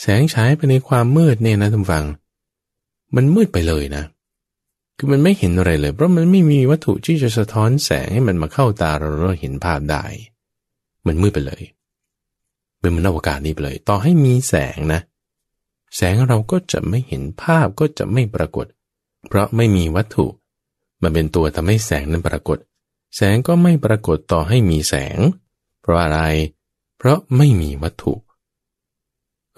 [0.00, 2.04] แสงฉายไปในความมืดเนี่ยนะท่านฟัง
[3.14, 4.04] มันมืดไปเลยนะ
[4.96, 10.04] คือมันไม่เห็นอะไรเลย เพราะมันไม่มีวัตถุที่จะสะท้อนแสงให้มันมาเข้าตาเราเราเห็นภาพได้
[11.06, 11.62] มันมืดไปเลย
[12.80, 15.00] เป็นมันอวกาศนี้ไปเลย ต่อให้มีแสงนะ
[15.96, 18.66] แสงเราก็จะไม่เห็นภาพก็จะไม่ปรากฏ
[19.28, 20.26] เพราะไม่มีวัตถุ
[21.02, 22.58] มันเป็นตัวทำให้แสงนั้นปรากฏ
[23.16, 25.18] แสงก็ไม่ปรากฏต่อให้มีแสง
[25.80, 26.20] เพราะอะไร
[26.52, 28.14] เราะไม่มีวัตถุ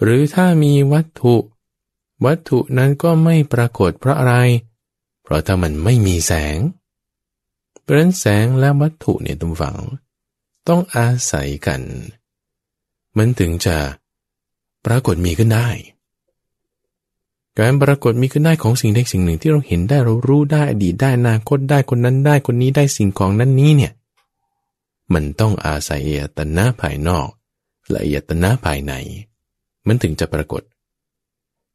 [0.01, 1.35] หรือถ้ามีวัตถุ
[2.25, 4.35] วัตถุนั้นก็ไม่ปรากฏเพราะอะไร
[5.23, 6.57] เพราะถ้ามันไม่มีแสง
[7.81, 9.77] เพราะนั้นแสงและวัตถุเนี่ยตุ้มฝัง
[10.67, 11.81] ต้องอาศัยกัน
[13.17, 13.77] มันถึงจะ
[14.85, 15.69] ปรากฏมีขึ้นได้
[17.59, 23.93] การปรากฏมีขึ้นได้ของสิ่งใดสิ่งหนึ่งที่เราเห็นได้เรารู้ได้อดีตได้อนาคตได้คนนั้นได้คนนี้ได้สิ่งของนั้นนี้เนี่ย
[25.13, 27.27] มันต้องอาศัยอายตนะภายนอก
[27.89, 28.93] และอายตนะภายใน
[29.87, 30.61] มันถึงจะปรากฏ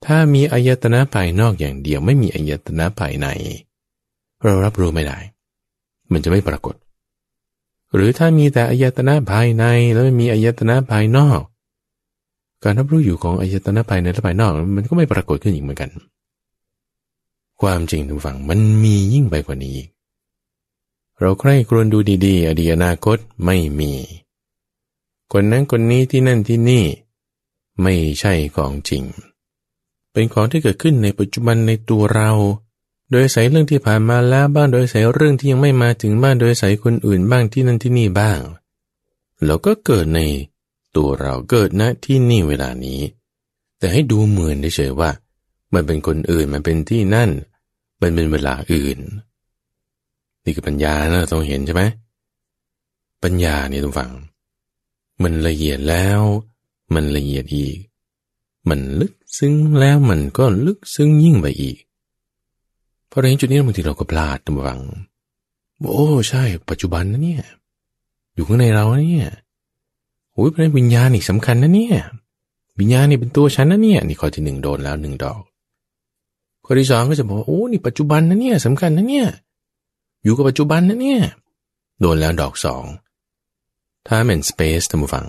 [0.06, 3.26] ถ้ามีอายตนะภายนอกอย่างเดียวไม่มีอายตนะภายใน
[4.44, 5.18] เรารับรู้ไม่ได้
[6.12, 6.74] มันจะไม่ปรากฏ
[7.94, 11.40] หรือถ้ามีแต่อายตนะภายในแล้วไม่มีอายตนะภายนอก
[12.64, 15.90] การรับรู้อยู่ของอายตนะภายในและภายนอก มันก็ไม่ปรากฏขึ้นอีกเหมือนกัน
[17.62, 19.78] ความจริงทุกฝั่งมันมียิ่งไปกว่านี้
[21.20, 23.92] เราใคร่ครวญดูดีๆ อดีตอนาคตไม่มี
[25.32, 26.84] คนนั้นคนนี้ที่นั่นที่นี่
[27.82, 29.04] ไม่ใช่ของจริง
[30.12, 32.30] เป็นของที่เกิดขึ้นในปัจจุบันในตัวเรา
[33.10, 38.38] โดยใส่เรื่องที่ผ่านมาแล้วบ้างโดยใส่เรื่องที่ยังไม่มาถึงบ้างโดยใส่คนอื่นบ้างที่นั่นที่นี่บ้าง
[39.44, 40.20] เราก็เกิดใน
[40.96, 43.00] ตัวเราเกิดณที่นี่เวลานี้
[43.78, 45.10] แต่ให้ดูเหมือนเฉยว่า
[45.74, 47.30] มันเป็นคนอื่นมันเป็นที่นั่น
[48.00, 48.98] มันเป็นเวลาอื่น
[50.44, 51.82] นี่คือปัญญานะต้องเห็นใช่ไหม
[53.22, 54.10] ปัญญาเนี่ยต้องฟัง
[55.22, 56.20] มันละเอียดแล้ว
[56.94, 57.78] มันละเอียดอีก
[58.68, 61.78] มันลึกซึ้งแล้วมันก็ลึกซึ้งยิ่งไปอีก
[63.08, 64.80] เพราะในจุดนี้บางทีเราก็พลาดตัวฟัง
[65.90, 67.42] โอ้ใช่ ปัจจุบันนะเนี่ย
[68.34, 69.30] อยู่ข้างในเราเนี่ย
[70.34, 71.96] โอ้ยเป็นวิญญาณนี่สำคัญนะเนี่ย
[72.78, 75.40] วิญญาณนี่เป็นตัวฉันนะเนี่ย นี่ข้อที่หนึ่งโดนแล้วหนึ่งดอก
[76.64, 79.26] ข้อที่สองก็จะบอกโอ้นี่ปัจจุบันนะเนี่ยสำคัญนะเนี่ย
[80.24, 81.22] อยู่กับปัจจุบันนะเนี่ย
[82.00, 82.84] โดนแล้วดอกสอง
[84.06, 85.26] ถ้าเป็นสเปซท่านผู้ฟัง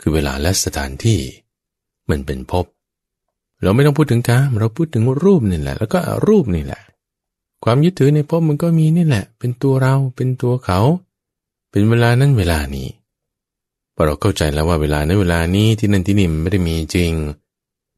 [0.00, 1.20] คือเวลาและสถานที่
[2.10, 2.66] มันเป็นภพ
[3.62, 6.82] เราไม่ต้องพูดถึงการเราพูดถึงรูปนี่แหละ แล้วก็รูปนี่แหละ
[7.64, 10.80] ความยึดถือในภพมันก็มีนี่แหละ เป็นตัวเราเป็นตัวเขา
[11.70, 12.88] เป็นเวลานั้นเวลานี้
[13.94, 17.12] พอเราเข้าใจแล้วว่าเวลาในเวลานี้ที่นั่นที่นี่มันไม่ได้มีจริง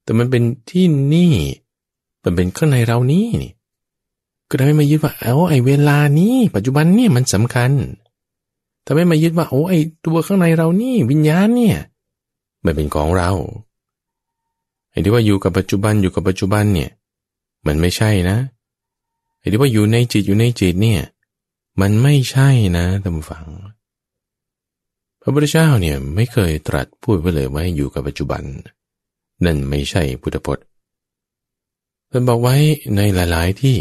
[0.02, 1.32] แต่มันเป็นที่นี่
[2.22, 3.28] มันเป็นข้างในเรานี่
[4.48, 7.70] ก็ทำให้มายึดว่าเอาไอ้เวลานี้ ปัจจุบันเนี่ยมันสำคัญ
[8.86, 9.74] ทำให้มายึดว่าโอ้ไอ
[10.06, 11.78] ตัวข้างในเรานี่ วิญญาณเนี่ย
[12.64, 13.30] มันเป็นของเรา
[14.90, 16.90] ไอ้ที่ว่าอยู่กับปัจจุบันอยู่กับปัจจุบันเนี่ย
[17.66, 18.36] มันไม่ใช่นะ
[19.38, 21.02] ไอ้ที่ว่าอยู่ในจิตอยู่ในจิตเนี่ย
[21.80, 23.44] มันไม่ใช่นะท่านผู้ฟัง
[25.20, 28.42] พระพุทธเจ้าเนี่ยไม่เคยตรัสพูดไว้เลยว่าอยู่กับปัจจุบัน
[29.44, 30.64] นั่นไม่ใช่พุทธพจน์
[32.10, 32.54] ท่านบอกไว้
[32.96, 33.78] ในหลาย ๆ ที่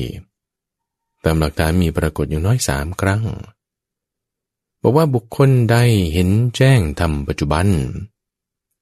[1.24, 3.22] ตามหลักฐานมีปรากฏอยู่น้อยสามครั้ง
[4.88, 5.77] บอกว่าบุคคลใด
[6.13, 7.67] เห็นแจ้งทำปัจจุบัน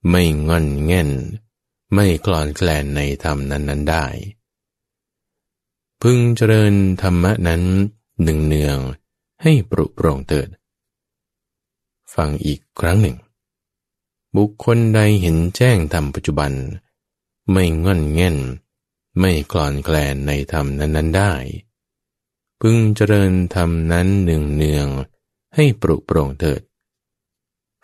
[0.09, 1.09] ไม่งอนแง่น
[1.93, 4.05] ไม่คลอนแคลนในธรรมนั้น ๆได้
[6.01, 7.61] พึงเจริญธรรมนั้น
[8.23, 8.77] หนึ่งเนือง
[9.41, 10.47] ให้ปรุโปร่งเติด
[12.13, 13.17] ฟังอีกครั้งหนึ่ง
[14.35, 16.51] บุคคลใดเห็นแจ้งธรรมปัจจุบัน
[17.51, 18.37] ไม่งอนเง่น
[19.19, 21.33] ไม่กลอนแกลนในธรรมนั้น ๆได้
[22.59, 24.89] พึงเจริญธรรมนั้นหนึ่งเนือง
[25.55, 26.61] ให้ปรุโปร่งเถิด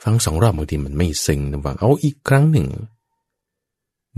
[0.04, 2.68] ฟังสองรอบบางทีมันไม่ซึ้งนะฟังเอาอีกครั้งหนึ่ง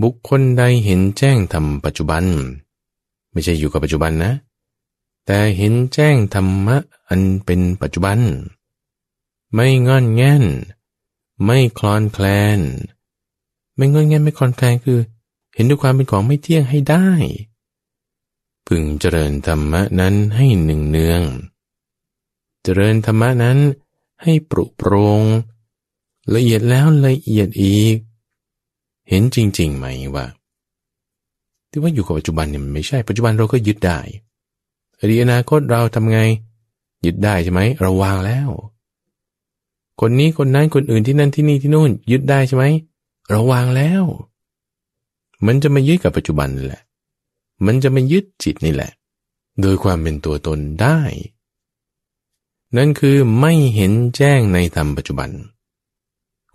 [0.02, 2.24] บุคคลใดเห็นแจ้งธรรมปัจจุบัน
[3.32, 4.32] ไม่ใช่อยู่กับปัจจุบันนะ
[5.26, 6.76] แต่เห็นแจ้งธรรมะ
[7.08, 8.18] อันเป็นปัจจุบัน
[9.54, 10.44] ไม่งอนแง่น
[11.44, 12.26] ไม่คลอนแคล
[12.58, 12.60] น
[13.76, 14.98] ไม่งอนแง่นไม่คลอนแคลนคือ
[15.54, 17.06] เห็นด้วยความเป็นของไม่เที่ยงให้ได้
[18.66, 21.22] พึงเจริญธรรมะนั้นให้หนึ่งเนือง
[22.62, 23.58] เจริญธรรมนั้น
[24.22, 25.22] ให้ปรุโปรง
[26.34, 27.96] ละเอียดแล้วละเอียดอีก
[29.08, 30.26] เห็นจริงๆไหมว่า
[31.70, 33.98] ที่ว่าอยู่กับปัจจุบันเนี่ยมันไม่ใช่ปัจจุบันเราก็ยึดได้
[34.98, 36.18] อดีตอนาคตเราทำไง
[37.04, 38.48] ยึดได้ใช่ไหมเราวางแล้ว
[40.00, 42.64] คนนี้คนนั้นคนอื่นที่นั่นที่นี่ที่นู่น ยึดได้ใช่ไหม
[43.30, 44.02] เราวางแล้ว
[45.46, 46.82] มันจะมายึดกับปัจจุบันนี่แหละ
[47.66, 48.90] มันจะมายึดจิตนี่แหละ
[49.60, 50.98] โดยความเป็นตัวตนได้
[52.76, 55.30] นั่นคือไม่เห็นแจ้งในธรรมปัจจุบัน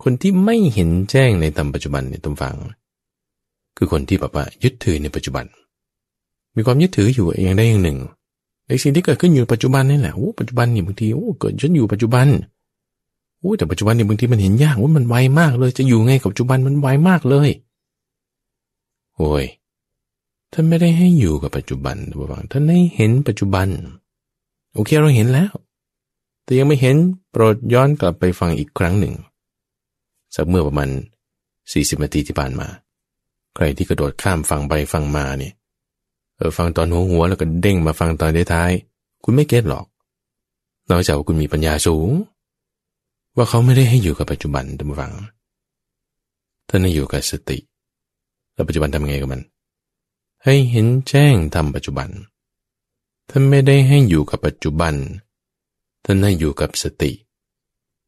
[0.02, 2.54] คนที่ไม่เห็นแจ้งในธรรมปัจจุบันเนี่ยต้องฟัง
[3.76, 5.44] คือคนที่แบบว่ายึดถือในปัจจุบัน
[6.56, 7.98] มีความยึดถืออยู่อย่างใดอย่างหนึ่ง
[8.68, 12.26] ในสิ่งที่เกิดขึ้นอยู่ปัจจุบันนี่แหละโอ้ปัจจุบันนี่บางทีโอ้เกิดฉันอยู่ปัจจุบัน
[13.40, 17.50] โอ้แต่ปัจจุบันนี่บางทีมันเห็นยากว่ามันไวมากเลย จะอยู่ไงกับปัจจุบันมันไวมากเลย
[19.16, 19.44] โอ้ย
[20.52, 21.96] ท่านไม่ได้ให้อยู่กับปัจจุบัน
[22.52, 23.68] ท่านให้เห็นปัจจุบัน
[24.74, 25.52] โอเคเราเห็นแล้ว
[26.48, 26.96] แต่ยังไม่เห็น
[27.30, 29.14] โปรดย้อนกลับไปฟังอีกครั้งหนึ่ง
[30.34, 30.88] สักเมื่อประมาณ
[31.72, 32.68] สี่สิบนาทีที่ผ่านมา
[33.54, 35.52] ใครที่กระโดดข้ามฟังไปฟังมาเนี่ย
[36.36, 38.70] เออฟังตอนหัวหัวแล้วก็เด้งมาฟังตอนท้าย
[39.24, 39.86] คุณไม่เก็ตหรอก
[40.90, 42.08] นอกจากว่าคุณมีปัญญาสูง
[43.36, 45.12] ว่าเขาไม่ได้ให้อยู่กับปัจจุบันท่านฟัง
[46.68, 47.58] ท่านให้อยู่กับสติ
[48.54, 49.42] แล้วปัจจุบันทำไงกับมัน
[50.44, 52.08] ให้เห็นแจ้งทำปัจจุบัน
[53.30, 54.94] ท่านไม่ได้ให้อยู่กับปัจจุบัน
[56.10, 57.12] ท่านให้อยู่กับสติ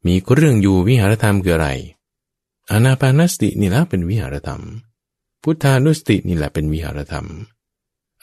[0.07, 1.69] มีเรื่องอยู่วิหารธรรมคืออะไร
[2.71, 4.63] อานาปานสตินี่แหละเป็นวิหารธรรม
[5.43, 7.27] พุทธานุสตินี่แหละเป็นวิหารธรรม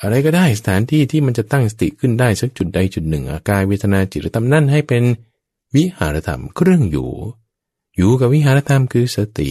[0.01, 5.03] อะไรก็ได้สถานที่ที่มันจะตั้งสติขึ้นได้สักจุดใดจุดหนึ่ง อาการเวทนาจิตธรรมนั่นให้เป็น
[5.75, 7.09] วิหารธรรมเครื่องอยู่
[7.95, 9.49] อยู่กับวิหารธรรมคือสติ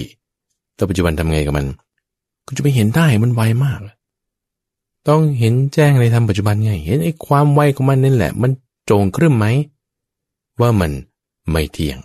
[0.74, 1.66] แต่ปัจจุบันทำไงกับมัน
[2.46, 3.80] ก็จะไปเห็นได้มันไวมาก
[5.08, 8.50] ต้องเห็นแจ้งในธรรมปัจจุบันไง เห็นไอ้ความไวของมันนั่นแหละ มัน
[8.86, 9.46] โจงครึ่มไหม
[10.60, 10.92] ว่ามัน
[11.50, 11.98] ไม่เที่ยง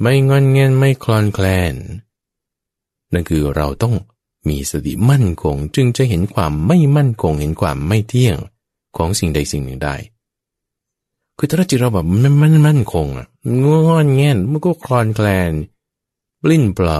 [0.00, 1.74] ไม่งอนเงียนไม่คลอนแคลน
[3.12, 3.94] นั่นคือเราต้อง
[4.48, 8.36] มีสติมั่นคงจึงจะเห็นความไม่มั่นคงเห็นความไม่เที่ยง
[8.96, 9.96] ของสิ่งใดสิ่งหนึ่งได้
[11.36, 13.26] คือถ้าจิตเราแบบไม่มั่นมั่นคงอะ
[13.64, 15.52] งอนเงียนมันก็คลอนแคลน
[16.42, 16.98] ปลิ้นเปล่า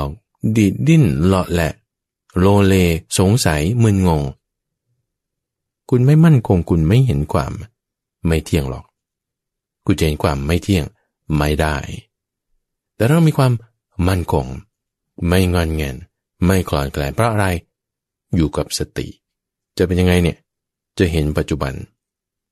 [0.57, 1.73] ดีดดิ้นเลาะแหละ
[2.39, 2.75] โลเล
[3.19, 4.23] สงสัยมึนงง
[5.89, 7.53] คุณไม่มั่นคงคุณไม่เห็นความ
[8.27, 8.85] ไม่เที่ยงหรอก
[9.87, 10.85] คุณจะเห็นความไม่เที่ยง
[11.37, 11.77] ไม่ได้
[12.97, 13.53] แต่เรามีความ
[14.09, 14.47] มั่นคง
[15.29, 15.97] ไม่งอนเงิน
[16.45, 17.47] ไม่คลอนแกลนเพราะอะไร
[18.35, 19.09] อยู่กับสติ
[19.77, 20.37] จะเป็นยังไงเนี่ย
[20.99, 21.73] จะเห็นปัจจุบัน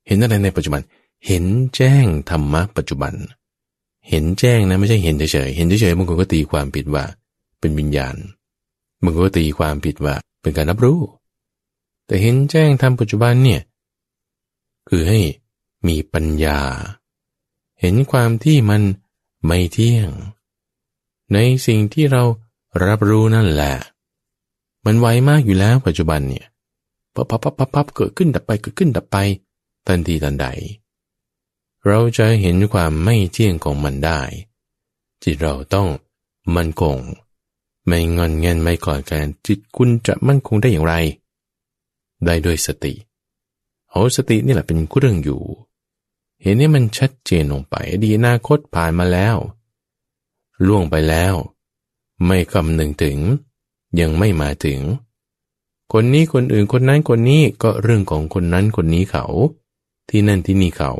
[0.06, 0.82] เห็นอะไรในปัจจุบัน
[1.26, 3.14] เห็นแจ้งธรรมะปัจจุบัน
[4.08, 7.04] เห็นแจ้งนะไม่ใช่เห็นเฉยเห็นเฉยบางคนก็ตีความผิดว่า
[7.60, 8.16] เป็นวิญญาณ
[9.02, 10.98] บางคนก็ตีความผิดว่า เป็นการรับรู้
[12.06, 13.60] แต่เห็นแจ้งทำปัจจุบันเนี่ย
[14.88, 15.20] คือให้
[15.86, 16.58] มีปัญญา
[17.86, 18.82] เห็นความที่มัน
[19.46, 20.10] ไม่เที่ยง
[21.32, 22.22] ในสิ่งที่เรา
[22.84, 23.74] รับรู้นั่นแหละ
[24.84, 26.46] มันไวมากอยู่แล้วปัจจุบันเนี่ย
[27.14, 29.16] ปับปับปับปับเกิดขึ้นดับไปเกิดขึ้นดับไป
[29.86, 30.46] ทันทีทันใด
[31.86, 34.20] เราจะเห็นความไม่เที่ยงของมันได้
[35.22, 35.88] จิตเราต้อง
[36.56, 36.96] มั่นคง
[37.86, 40.94] ไม่งอนเงินไม่กลอดกันจิตคุณจะมั่นคงได้อย่างไร
[42.24, 42.94] ได้ด้วยสติ
[43.90, 45.42] เอาสตินี่แหละเป็นเครื่องอยู่
[46.44, 49.36] เห็นให้มันชัดเจนลงไปอดีตอนาคตผ่านมาแล้ว
[50.66, 51.34] ล่วงไปแล้ว
[52.26, 53.18] ไม่คำหนึ่งถึง
[54.00, 54.80] ยังไม่มาถึง
[55.92, 59.24] คนนี้คนอื่นคนนั้นคนนี้ก็เรื่องของคนนั้นคนนี้เขา
[60.08, 60.92] ที่นั่นที่นี่เขา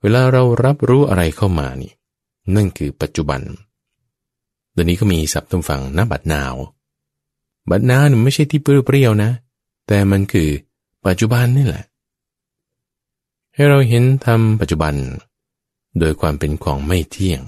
[0.00, 1.92] เวลาเรารับรู้อะไรเข้ามานี่
[2.54, 3.40] นั่นคือปัจจุบัน
[4.72, 6.54] เดี๋ยวนี้ก็มีศัพท์ต้องฟังนะบัดนาว
[7.70, 9.30] บัดนาวไม่ใช่ที่เปรี้ยวนะ
[9.86, 10.48] แต่มันคือ
[11.06, 11.84] ปัจจุบันนี่แหละ
[13.54, 14.94] ให้เราเห็นทำปัจจุบัน
[15.98, 17.42] โดยความเป็นของไม่เที่ยง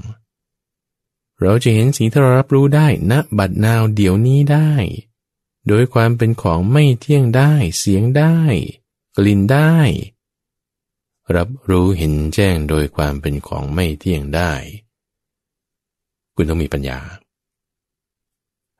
[1.40, 4.72] เราจะเห็นสิ่งที่เรารับรู้ได้ณนะบัดนาวเดี๋ยวนี้ได้
[5.68, 8.36] โดยความเป็นของไม่เที่ยงได้ เสียงได้
[9.16, 9.74] กลิ่นได้
[11.36, 14.52] รับรู้เห็นแจ้งโดยความเป็นของไม่เที่ยงได้
[16.34, 16.98] คุณต้องมีปัญญา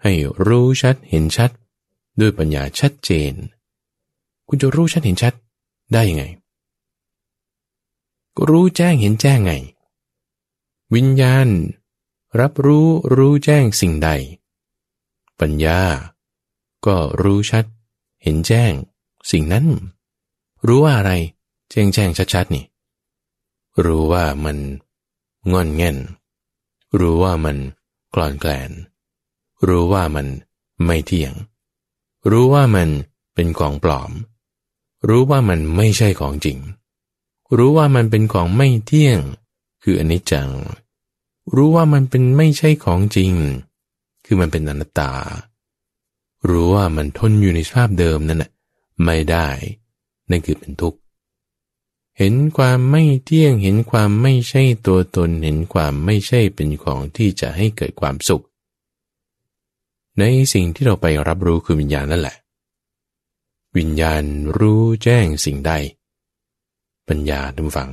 [0.03, 0.12] ให้
[0.47, 1.51] รู้ชัดเห็นชัด
[2.20, 3.33] ด้วยปัญญาชัดเจน
[4.49, 5.35] คุณจะรู้ชัดเห็นชัด
[5.93, 6.25] ได้ยังไง
[8.37, 9.53] ก็รู้แจ้งเห็นแจ้งไง
[10.95, 11.49] วิญญาณ
[12.41, 14.11] รับรู้รู้แจ้งสิ่งใด
[15.41, 15.80] ปัญญา
[16.87, 17.64] ก็รู้ชัด
[18.22, 18.72] เห็นแจ้ง
[19.30, 19.66] สิ่งนั้น
[20.66, 21.12] รู้ว่าอะไร
[21.70, 22.64] แจ้งแจ้งชัดๆนี่
[23.85, 24.59] รู้ว่ามัน
[25.53, 25.97] งอนเง่น
[27.01, 27.57] รู้ว่ามัน
[28.14, 28.70] กลอนแกลน
[29.68, 30.26] รู้ว่ามัน
[30.85, 31.32] ไม่เที่ยง
[32.30, 32.89] รู้ว่ามัน
[33.35, 34.11] เป็นของปลอม
[35.09, 36.59] รู้ว่ามันไม่ใช่ของจริง
[37.57, 39.21] รู้ว่ามันเป็นของไม่เที่ยง
[39.83, 40.51] คืออนิจจัง
[41.55, 43.33] รู้ว่ามันเป็นไม่ใช่ของจริง
[44.25, 45.13] คือมันเป็นอนัตตา
[46.49, 48.51] รู้ว่ามันทนอยู่ในสภาพเดิมนั่นแหะ
[49.05, 49.49] ไม่ได้
[50.31, 50.99] นั่นคือเป็นทุกข์
[52.19, 58.45] เห็นความไม่เที่ยง เห็นความไม่ใช่ตัวตน เห็นความไม่ใช่เป็นของที่จะให้เกิดความสุข
[60.19, 62.37] ในสิ่งที่เราไปรับรู้คือวิญญาณนั่นแหละ
[63.77, 64.23] วิญญาณ
[64.59, 65.73] รู้แจ้งสิ่งใด
[67.09, 67.91] ปัญญาดำฝัง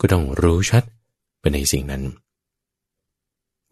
[0.00, 0.84] ก็ต้องรู้ชัด
[1.40, 2.02] ไปในสิ่งนั้น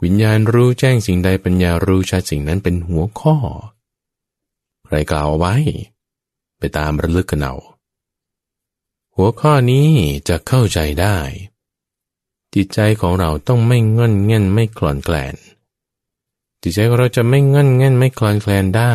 [0.03, 3.37] วิญญาณรู้แจ้งสิ่งใดปัญญารู้ชัดสิ่งนั้นเป็นหัวข้อ
[4.85, 5.55] ใครกล่าวไว้
[6.59, 7.55] ไปตามระลึกกันเอา
[9.17, 9.89] หัวข้อนี้
[10.29, 11.17] จะเข้าใจได้
[12.55, 15.37] จิตใจของเราต้องไม่งอนเง่นไม่คลอนแกลน
[16.63, 18.95] จิตใจของเราจะไม่งอนเง่นไม่คลอนแคลนได้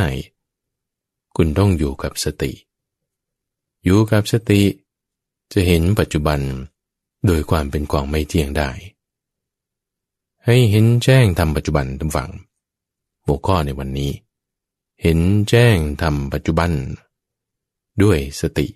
[1.36, 2.52] คุณต้องอยู่กับสติ
[3.84, 4.62] อยู่กับสติ
[5.54, 6.40] จะเห็นปัจจุบัน
[7.26, 8.70] โดยความเป็นกองไม่เที่ยงได้
[10.46, 12.32] ให้เห็นแจ้งทำปัจจุบันทุกฝัง
[13.26, 14.12] หัวข้อในวันนี้
[15.02, 16.72] เห็นแจ้งทำปัจจุบัน
[18.04, 18.68] ด้วยสติ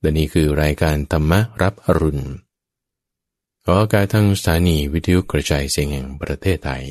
[0.00, 2.24] และนี่คือรายการธรรมรับอรุณ
[3.64, 6.84] ขอการทางสถานีวิทยุกระจายเสียงแห่งประเทศไทย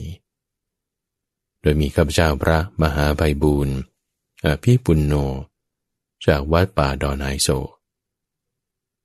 [1.61, 3.77] โดยมีข้าพเจ้าพระมหาไพบูรณ์
[4.45, 5.13] อภิปุณโน
[6.25, 7.49] จากวัดป่าดอนไฮโซ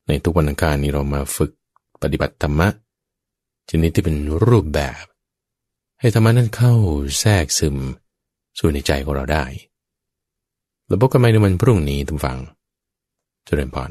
[0.07, 1.53] ในทุกวันอังคารนี้เรามาฝึก
[2.03, 2.69] ปฏิบัติธรรมะ
[3.71, 5.05] ชนิดที่เป็นรูปแบบ
[6.01, 6.75] ให้ธรรมะนั้นเข้า
[7.19, 7.77] แทรกซึม
[8.59, 9.45] สู่ในใจของเราได้
[10.87, 12.39] แล้วพบกันใหม่ในวันพรุ่งนี้ทุกฝัง
[13.45, 13.91] เจริญพร